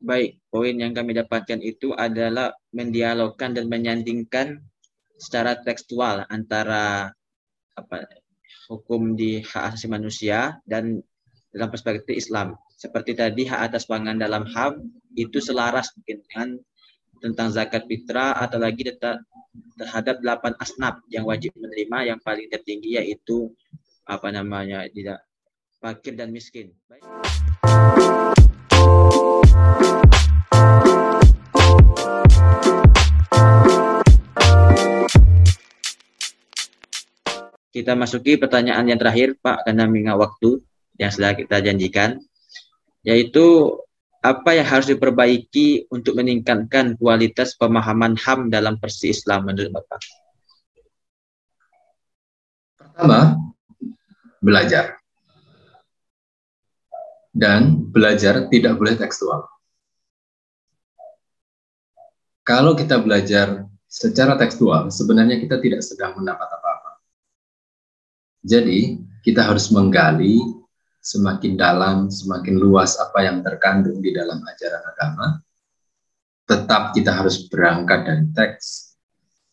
Baik, 0.07 0.39
poin 0.55 0.77
yang 0.79 0.95
kami 0.95 1.19
dapatkan 1.19 1.59
itu 1.67 1.91
adalah 1.99 2.55
mendialogkan 2.71 3.59
dan 3.59 3.67
menyandingkan 3.67 4.63
secara 5.19 5.59
tekstual 5.59 6.23
antara 6.31 7.11
apa 7.77 8.09
hukum 8.67 9.15
di 9.15 9.45
hak 9.45 9.73
asasi 9.73 9.87
manusia 9.87 10.59
dan 10.67 10.99
dalam 11.55 11.71
perspektif 11.71 12.17
Islam. 12.17 12.59
Seperti 12.77 13.17
tadi 13.17 13.49
hak 13.49 13.73
atas 13.73 13.89
pangan 13.89 14.21
dalam 14.21 14.45
HAM 14.45 14.85
itu 15.17 15.41
selaras 15.41 15.93
dengan 16.05 16.61
tentang 17.25 17.49
zakat 17.49 17.89
fitrah 17.89 18.37
atau 18.37 18.61
lagi 18.61 18.85
terhadap 19.81 20.21
delapan 20.21 20.53
asnaf 20.61 21.01
yang 21.09 21.25
wajib 21.25 21.57
menerima 21.57 22.13
yang 22.13 22.19
paling 22.21 22.53
tertinggi 22.53 23.01
yaitu 23.01 23.49
apa 24.05 24.29
namanya 24.29 24.85
tidak 24.93 25.25
fakir 25.81 26.13
dan 26.13 26.29
miskin. 26.29 26.77
Baik. 26.87 27.26
Kita 37.77 37.93
masuki 37.93 38.41
pertanyaan 38.41 38.89
yang 38.89 38.97
terakhir, 38.97 39.37
Pak, 39.37 39.69
karena 39.69 39.85
mengingat 39.85 40.17
waktu 40.17 40.65
yang 40.97 41.13
sudah 41.13 41.37
kita 41.37 41.61
janjikan, 41.61 42.17
yaitu 43.05 43.77
apa 44.25 44.57
yang 44.57 44.65
harus 44.65 44.89
diperbaiki 44.89 45.85
untuk 45.93 46.17
meningkatkan 46.17 46.97
kualitas 46.97 47.53
pemahaman 47.61 48.17
HAM 48.17 48.49
dalam 48.49 48.81
persi 48.81 49.13
Islam 49.13 49.45
menurut 49.45 49.77
Bapak? 49.77 50.01
Pertama, 52.81 53.37
belajar. 54.41 54.97
Dan 57.37 57.93
belajar 57.93 58.49
tidak 58.49 58.81
boleh 58.81 58.97
tekstual. 58.97 59.45
Kalau 62.41 62.73
kita 62.73 63.05
belajar 63.05 63.69
secara 63.85 64.41
tekstual, 64.41 64.89
sebenarnya 64.89 65.37
kita 65.45 65.61
tidak 65.61 65.85
sedang 65.85 66.17
mendapat 66.17 66.49
apa 66.49 66.66
jadi 68.47 69.03
kita 69.27 69.43
harus 69.43 69.75
menggali 69.75 70.39
semakin 71.03 71.59
dalam, 71.59 72.07
semakin 72.07 72.63
luas 72.63 72.95
apa 73.03 73.27
yang 73.27 73.43
terkandung 73.43 73.99
di 73.99 74.15
dalam 74.15 74.39
ajaran 74.39 74.83
agama. 74.87 75.27
Tetap 76.47 76.95
kita 76.95 77.11
harus 77.11 77.51
berangkat 77.51 78.07
dari 78.07 78.27
teks, 78.31 78.95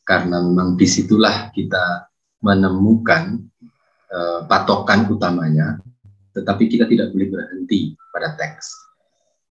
karena 0.05 0.37
memang 0.45 0.77
di 0.77 0.85
situlah 0.85 1.49
kita 1.49 2.05
menemukan 2.45 3.41
uh, 4.13 4.45
patokan 4.45 5.09
utamanya, 5.09 5.81
tetapi 6.37 6.69
kita 6.69 6.85
tidak 6.85 7.09
boleh 7.09 7.33
berhenti 7.33 7.97
pada 8.13 8.37
teks. 8.37 8.77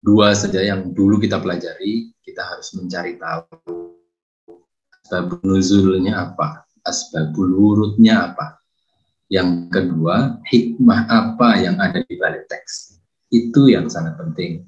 Dua 0.03 0.35
saja 0.35 0.59
yang 0.59 0.91
dulu 0.91 1.15
kita 1.15 1.39
pelajari, 1.39 2.11
kita 2.19 2.43
harus 2.43 2.75
mencari 2.75 3.15
tahu 3.15 3.95
asbabul 5.07 5.39
nuzulnya 5.47 6.27
apa, 6.27 6.67
asbabul 6.83 7.55
wurudnya 7.55 8.35
apa, 8.35 8.58
yang 9.29 9.69
kedua, 9.69 10.41
hikmah 10.49 11.05
apa 11.05 11.61
yang 11.61 11.77
ada 11.77 12.01
di 12.01 12.17
balik 12.17 12.49
teks. 12.49 12.97
Itu 13.29 13.69
yang 13.69 13.85
sangat 13.85 14.17
penting. 14.17 14.65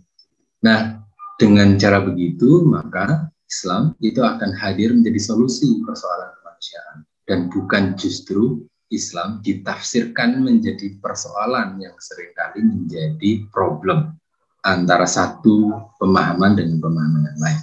Nah, 0.62 1.02
dengan 1.42 1.74
cara 1.82 2.06
begitu, 2.06 2.62
maka 2.62 3.34
Islam 3.50 3.98
itu 4.00 4.22
akan 4.22 4.54
hadir 4.54 4.94
menjadi 4.94 5.18
solusi 5.18 5.82
persoalan 5.82 6.30
kemanusiaan. 6.38 6.98
Dan 7.26 7.50
bukan 7.50 7.98
justru 7.98 8.62
Islam 8.94 9.42
ditafsirkan 9.42 10.46
menjadi 10.46 10.94
persoalan 11.02 11.82
yang 11.82 11.98
sering 11.98 12.30
kali 12.38 12.62
menjadi 12.62 13.50
problem 13.50 14.14
antara 14.62 15.10
satu 15.10 15.74
pemahaman 15.98 16.54
dengan 16.54 16.78
pemahaman 16.78 17.34
yang 17.34 17.40
lain. 17.42 17.62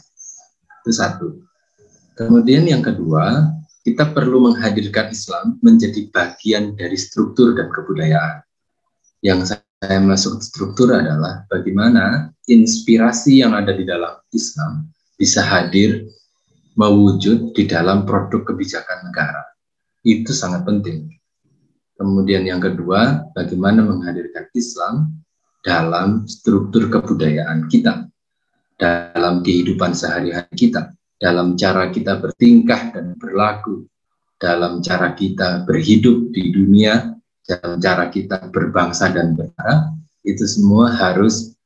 Itu 0.83 0.91
satu. 0.91 1.29
Kemudian 2.19 2.67
yang 2.67 2.83
kedua, 2.83 3.55
kita 3.89 4.13
perlu 4.13 4.53
menghadirkan 4.53 5.09
Islam 5.09 5.57
menjadi 5.65 6.13
bagian 6.13 6.77
dari 6.77 6.93
struktur 7.01 7.57
dan 7.57 7.73
kebudayaan. 7.73 8.45
Yang 9.25 9.57
saya 9.57 9.99
masuk 10.05 10.45
struktur 10.45 10.93
adalah 10.93 11.49
bagaimana 11.49 12.29
inspirasi 12.45 13.41
yang 13.41 13.57
ada 13.57 13.73
di 13.73 13.89
dalam 13.89 14.21
Islam 14.29 14.93
bisa 15.17 15.41
hadir 15.41 16.05
mewujud 16.77 17.57
di 17.57 17.65
dalam 17.65 18.05
produk 18.05 18.45
kebijakan 18.53 19.09
negara. 19.09 19.41
Itu 20.05 20.37
sangat 20.37 20.69
penting. 20.69 21.09
Kemudian 21.97 22.45
yang 22.45 22.61
kedua, 22.61 23.25
bagaimana 23.33 23.83
menghadirkan 23.89 24.53
Islam 24.53 25.17
dalam 25.65 26.29
struktur 26.29 26.93
kebudayaan 26.93 27.67
kita, 27.73 28.05
dalam 28.77 29.41
kehidupan 29.43 29.97
sehari-hari 29.97 30.55
kita 30.55 30.93
dalam 31.19 31.59
cara 31.59 31.91
kita 31.91 32.23
bertingkah 32.23 32.95
dan 32.95 33.19
berlaku, 33.19 33.85
dalam 34.39 34.79
cara 34.81 35.13
kita 35.19 35.67
berhidup 35.67 36.31
di 36.31 36.55
dunia, 36.55 37.13
dalam 37.43 37.83
cara 37.83 38.07
kita 38.09 38.49
berbangsa 38.55 39.11
dan 39.11 39.35
bernegara, 39.35 39.93
itu 40.23 40.47
semua 40.47 40.95
harus 40.95 41.59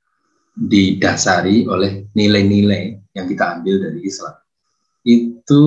didasari 0.57 1.69
oleh 1.69 2.09
nilai-nilai 2.13 3.01
yang 3.17 3.29
kita 3.29 3.61
ambil 3.61 3.89
dari 3.89 4.01
Islam. 4.05 4.37
Itu 5.05 5.63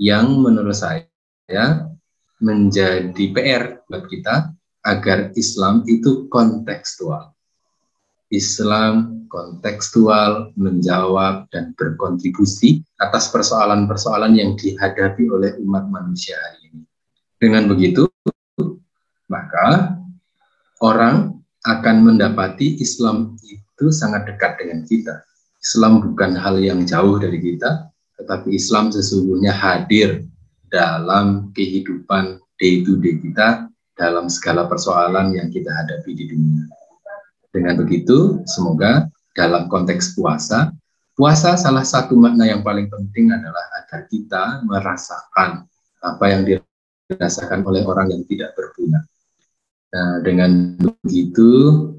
yang 0.00 0.40
menurut 0.40 0.76
saya 0.76 1.88
menjadi 2.40 3.24
PR 3.32 3.84
buat 3.88 4.04
kita 4.08 4.52
agar 4.84 5.32
Islam 5.36 5.84
itu 5.88 6.28
kontekstual. 6.28 7.33
Islam 8.34 9.24
kontekstual 9.30 10.54
menjawab 10.54 11.50
dan 11.50 11.74
berkontribusi 11.74 12.86
atas 13.02 13.34
persoalan-persoalan 13.34 14.38
yang 14.38 14.54
dihadapi 14.54 15.26
oleh 15.26 15.58
umat 15.66 15.90
manusia 15.90 16.38
hari 16.38 16.70
ini. 16.70 16.82
Dengan 17.42 17.66
begitu, 17.66 18.06
maka 19.26 19.98
orang 20.78 21.34
akan 21.66 21.96
mendapati 22.06 22.78
Islam 22.78 23.34
itu 23.42 23.90
sangat 23.90 24.30
dekat 24.30 24.60
dengan 24.62 24.86
kita. 24.86 25.26
Islam 25.58 26.04
bukan 26.04 26.36
hal 26.36 26.60
yang 26.60 26.84
jauh 26.84 27.16
dari 27.16 27.40
kita, 27.40 27.88
tetapi 28.20 28.54
Islam 28.54 28.92
sesungguhnya 28.92 29.50
hadir 29.50 30.28
dalam 30.68 31.50
kehidupan 31.56 32.38
day 32.60 32.84
to 32.84 33.00
day 33.00 33.16
kita 33.18 33.66
dalam 33.94 34.26
segala 34.28 34.66
persoalan 34.66 35.32
yang 35.34 35.48
kita 35.48 35.70
hadapi 35.70 36.12
di 36.14 36.24
dunia. 36.30 36.73
Dengan 37.54 37.78
begitu, 37.78 38.42
semoga 38.50 39.06
dalam 39.38 39.70
konteks 39.70 40.18
puasa, 40.18 40.74
puasa 41.14 41.54
salah 41.54 41.86
satu 41.86 42.18
makna 42.18 42.50
yang 42.50 42.66
paling 42.66 42.90
penting 42.90 43.30
adalah 43.30 43.62
agar 43.78 44.10
kita 44.10 44.66
merasakan 44.66 45.62
apa 46.02 46.24
yang 46.26 46.42
dirasakan 46.42 47.62
oleh 47.62 47.86
orang 47.86 48.10
yang 48.10 48.26
tidak 48.26 48.58
berguna. 48.58 49.06
Nah, 49.94 50.18
dengan 50.26 50.74
begitu, 51.06 51.50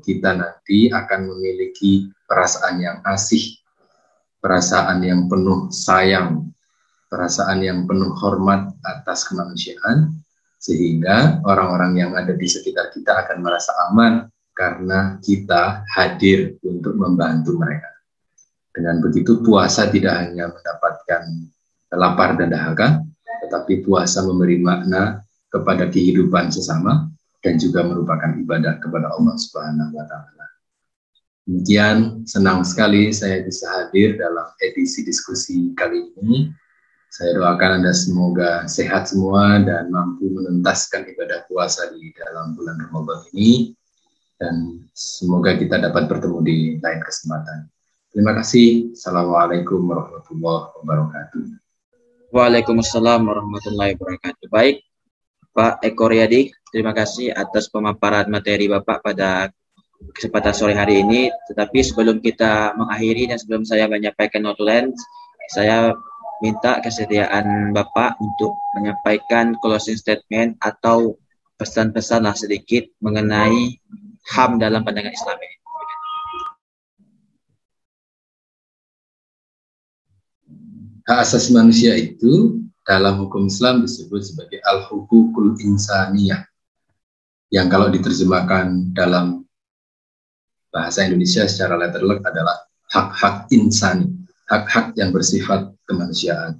kita 0.03 0.35
nanti 0.35 0.91
akan 0.91 1.31
memiliki 1.31 2.11
perasaan 2.27 2.83
yang 2.83 2.99
asih, 3.07 3.55
perasaan 4.43 4.99
yang 5.07 5.31
penuh 5.31 5.71
sayang, 5.71 6.51
perasaan 7.07 7.63
yang 7.63 7.87
penuh 7.87 8.11
hormat 8.19 8.75
atas 8.83 9.23
kemanusiaan, 9.31 10.19
sehingga 10.59 11.39
orang-orang 11.47 11.95
yang 11.95 12.11
ada 12.11 12.35
di 12.35 12.43
sekitar 12.43 12.91
kita 12.91 13.23
akan 13.23 13.39
merasa 13.39 13.71
aman 13.87 14.27
karena 14.55 15.19
kita 15.19 15.83
hadir 15.91 16.55
untuk 16.63 16.95
membantu 16.95 17.59
mereka. 17.59 17.91
Dengan 18.71 19.03
begitu 19.03 19.43
puasa 19.43 19.91
tidak 19.91 20.15
hanya 20.15 20.47
mendapatkan 20.51 21.23
lapar 21.95 22.39
dan 22.39 22.51
dahaga, 22.51 23.03
tetapi 23.45 23.83
puasa 23.83 24.23
memberi 24.23 24.59
makna 24.63 25.23
kepada 25.51 25.91
kehidupan 25.91 26.51
sesama 26.51 27.11
dan 27.43 27.59
juga 27.59 27.83
merupakan 27.83 28.31
ibadah 28.35 28.79
kepada 28.79 29.11
Allah 29.11 29.35
Subhanahu 29.35 29.91
wa 29.95 30.05
taala. 30.07 30.45
Demikian 31.45 32.25
senang 32.25 32.65
sekali 32.65 33.13
saya 33.13 33.45
bisa 33.45 33.69
hadir 33.69 34.17
dalam 34.17 34.49
edisi 34.59 35.05
diskusi 35.05 35.71
kali 35.77 36.09
ini. 36.19 36.49
Saya 37.15 37.37
doakan 37.37 37.79
Anda 37.79 37.95
semoga 37.95 38.67
sehat 38.67 39.07
semua 39.07 39.61
dan 39.63 39.87
mampu 39.87 40.27
menuntaskan 40.35 41.07
ibadah 41.15 41.47
puasa 41.47 41.95
di 41.95 42.11
dalam 42.11 42.57
bulan 42.59 42.75
Ramadan 42.81 43.23
ini 43.31 43.71
dan 44.35 44.83
semoga 44.91 45.55
kita 45.55 45.79
dapat 45.79 46.11
bertemu 46.11 46.39
di 46.43 46.57
lain 46.83 47.01
kesempatan. 47.03 47.71
Terima 48.11 48.31
kasih. 48.35 48.95
Assalamualaikum 48.95 49.79
warahmatullahi 49.91 50.71
wabarakatuh. 50.79 51.43
Waalaikumsalam 52.31 53.21
warahmatullahi 53.27 53.95
wabarakatuh. 53.95 54.47
Baik, 54.51 54.83
Pak 55.55 55.83
Eko 55.83 56.11
Riyadi, 56.11 56.51
terima 56.71 56.91
kasih 56.91 57.31
atas 57.31 57.71
pemaparan 57.71 58.27
materi 58.27 58.67
Bapak 58.67 59.03
pada 59.03 59.51
kesempatan 60.15 60.51
sore 60.55 60.75
hari 60.75 60.99
ini. 61.03 61.31
Tetapi 61.51 61.79
sebelum 61.79 62.19
kita 62.19 62.75
mengakhiri 62.75 63.31
dan 63.31 63.39
sebelum 63.39 63.63
saya 63.63 63.87
menyampaikan 63.87 64.43
notulen, 64.43 64.91
saya 65.51 65.95
minta 66.43 66.83
kesediaan 66.83 67.71
Bapak 67.71 68.19
untuk 68.19 68.51
menyampaikan 68.75 69.55
closing 69.63 69.95
statement 69.95 70.59
atau 70.59 71.15
pesan-pesan 71.55 72.27
lah 72.27 72.35
sedikit 72.35 72.83
mengenai 72.99 73.79
HAM 74.25 74.57
dalam 74.57 74.81
pandangan 74.81 75.13
Islam 75.13 75.37
ini. 75.37 75.57
Hak 81.05 81.21
asasi 81.21 81.53
manusia 81.53 81.93
itu 81.93 82.57
dalam 82.81 83.21
hukum 83.21 83.45
Islam 83.45 83.85
disebut 83.85 84.25
sebagai 84.25 84.57
al-hukukul 84.65 85.53
insaniyah. 85.61 86.41
Yang 87.53 87.67
kalau 87.69 87.87
diterjemahkan 87.93 88.97
dalam 88.97 89.45
bahasa 90.73 91.05
Indonesia 91.05 91.45
secara 91.45 91.77
letterlek 91.77 92.25
adalah 92.25 92.65
hak-hak 92.89 93.45
insani, 93.53 94.09
hak-hak 94.49 94.97
yang 94.97 95.13
bersifat 95.13 95.69
kemanusiaan. 95.85 96.57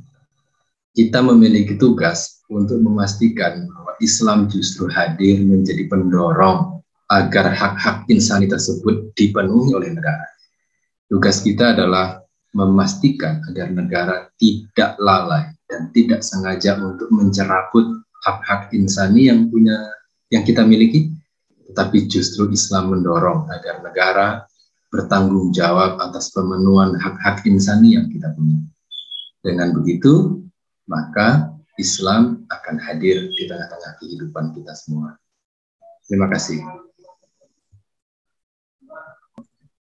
Kita 0.94 1.26
memiliki 1.26 1.76
tugas 1.82 2.46
untuk 2.46 2.80
memastikan 2.86 3.66
bahwa 3.66 3.98
Islam 3.98 4.46
justru 4.46 4.86
hadir 4.94 5.42
menjadi 5.42 5.90
pendorong 5.90 6.75
agar 7.12 7.54
hak-hak 7.54 8.10
insani 8.10 8.50
tersebut 8.50 9.14
dipenuhi 9.14 9.78
oleh 9.78 9.94
negara. 9.94 10.26
Tugas 11.06 11.46
kita 11.46 11.78
adalah 11.78 12.18
memastikan 12.56 13.44
agar 13.52 13.70
negara 13.70 14.16
tidak 14.42 14.98
lalai 14.98 15.54
dan 15.70 15.92
tidak 15.94 16.26
sengaja 16.26 16.80
untuk 16.82 17.12
mencerabut 17.14 18.02
hak-hak 18.26 18.74
insani 18.74 19.30
yang 19.30 19.52
punya 19.52 19.76
yang 20.34 20.42
kita 20.42 20.66
miliki, 20.66 21.14
tetapi 21.70 22.10
justru 22.10 22.50
Islam 22.50 22.98
mendorong 22.98 23.46
agar 23.54 23.86
negara 23.86 24.28
bertanggung 24.90 25.54
jawab 25.54 26.02
atas 26.02 26.34
pemenuhan 26.34 26.98
hak-hak 26.98 27.46
insani 27.46 28.00
yang 28.00 28.10
kita 28.10 28.34
punya. 28.34 28.58
Dengan 29.46 29.76
begitu, 29.78 30.42
maka 30.90 31.54
Islam 31.78 32.48
akan 32.50 32.76
hadir 32.82 33.30
di 33.36 33.46
tengah-tengah 33.46 33.94
kehidupan 34.02 34.56
kita 34.56 34.74
semua. 34.74 35.20
Terima 36.08 36.32
kasih. 36.32 36.85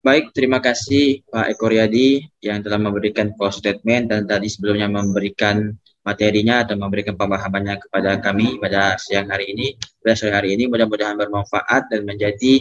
Baik, 0.03 0.35
terima 0.35 0.59
kasih 0.59 1.23
Pak 1.31 1.55
Eko 1.55 1.71
Riyadi 1.71 2.27
yang 2.43 2.59
telah 2.59 2.75
memberikan 2.75 3.31
close 3.39 3.63
statement 3.63 4.11
dan 4.11 4.27
tadi 4.27 4.51
sebelumnya 4.51 4.91
memberikan 4.91 5.71
materinya 6.03 6.67
atau 6.67 6.75
memberikan 6.75 7.15
pemahamannya 7.15 7.79
kepada 7.87 8.19
kami 8.19 8.59
pada 8.59 8.99
siang 8.99 9.31
hari 9.31 9.55
ini, 9.55 9.79
pada 10.03 10.19
sore 10.19 10.35
hari 10.35 10.59
ini. 10.59 10.67
Mudah-mudahan 10.67 11.15
bermanfaat 11.15 11.87
dan 11.87 12.03
menjadi 12.03 12.59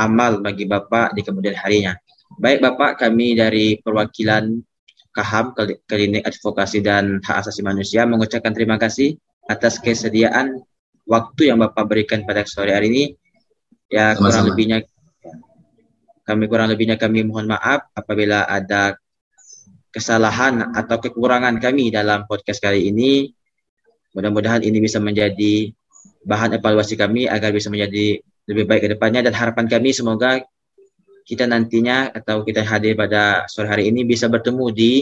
amal 0.00 0.40
bagi 0.40 0.64
Bapak 0.64 1.12
di 1.12 1.20
kemudian 1.20 1.60
harinya. 1.60 1.92
Baik 2.40 2.64
Bapak, 2.64 3.04
kami 3.04 3.36
dari 3.36 3.76
perwakilan 3.84 4.48
KAHAM, 5.12 5.52
Klinik 5.84 6.24
Advokasi 6.24 6.80
dan 6.80 7.20
Hak 7.20 7.44
Asasi 7.44 7.60
Manusia, 7.60 8.08
mengucapkan 8.08 8.56
terima 8.56 8.80
kasih 8.80 9.12
atas 9.44 9.76
kesediaan 9.76 10.56
waktu 11.04 11.52
yang 11.52 11.60
Bapak 11.60 11.84
berikan 11.84 12.24
pada 12.24 12.48
sore 12.48 12.72
hari 12.72 12.88
ini. 12.88 13.04
Ya, 13.92 14.16
Sama-sama. 14.16 14.24
kurang 14.24 14.44
lebihnya 14.56 14.78
kami 16.28 16.44
kurang 16.44 16.68
lebihnya 16.68 17.00
kami 17.00 17.24
mohon 17.24 17.48
maaf 17.48 17.88
apabila 17.96 18.44
ada 18.44 19.00
kesalahan 19.88 20.76
atau 20.76 21.00
kekurangan 21.00 21.56
kami 21.56 21.88
dalam 21.88 22.28
podcast 22.28 22.60
kali 22.60 22.92
ini. 22.92 23.32
Mudah-mudahan 24.12 24.60
ini 24.60 24.76
bisa 24.84 25.00
menjadi 25.00 25.72
bahan 26.28 26.60
evaluasi 26.60 27.00
kami 27.00 27.24
agar 27.24 27.48
bisa 27.56 27.72
menjadi 27.72 28.20
lebih 28.44 28.64
baik 28.68 28.84
ke 28.84 28.88
depannya 28.92 29.24
dan 29.24 29.32
harapan 29.32 29.68
kami 29.68 29.96
semoga 29.96 30.44
kita 31.24 31.44
nantinya 31.44 32.12
atau 32.12 32.44
kita 32.44 32.64
hadir 32.64 32.96
pada 32.96 33.44
sore 33.48 33.68
hari 33.68 33.88
ini 33.88 34.04
bisa 34.04 34.28
bertemu 34.28 34.64
di 34.72 34.92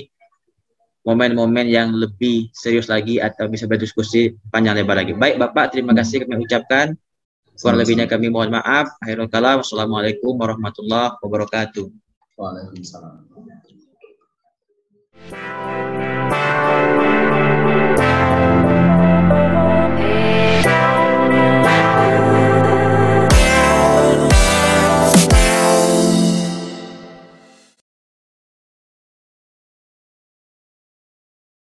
momen-momen 1.07 1.71
yang 1.71 1.95
lebih 1.95 2.51
serius 2.51 2.91
lagi 2.91 3.23
atau 3.23 3.47
bisa 3.47 3.71
berdiskusi 3.71 4.35
panjang 4.51 4.75
lebar 4.75 4.99
lagi. 4.99 5.15
Baik 5.15 5.39
Bapak, 5.39 5.71
terima 5.71 5.95
kasih 5.95 6.27
kami 6.27 6.43
ucapkan. 6.43 6.99
Kurang 7.57 7.81
lebihnya 7.81 8.05
kami 8.05 8.29
mohon 8.29 8.53
maaf. 8.53 9.01
Akhirul 9.01 9.33
kalam. 9.33 9.65
Assalamualaikum 9.65 10.37
warahmatullahi 10.37 11.17
wabarakatuh. 11.25 11.89
Waalaikumsalam. 12.37 13.27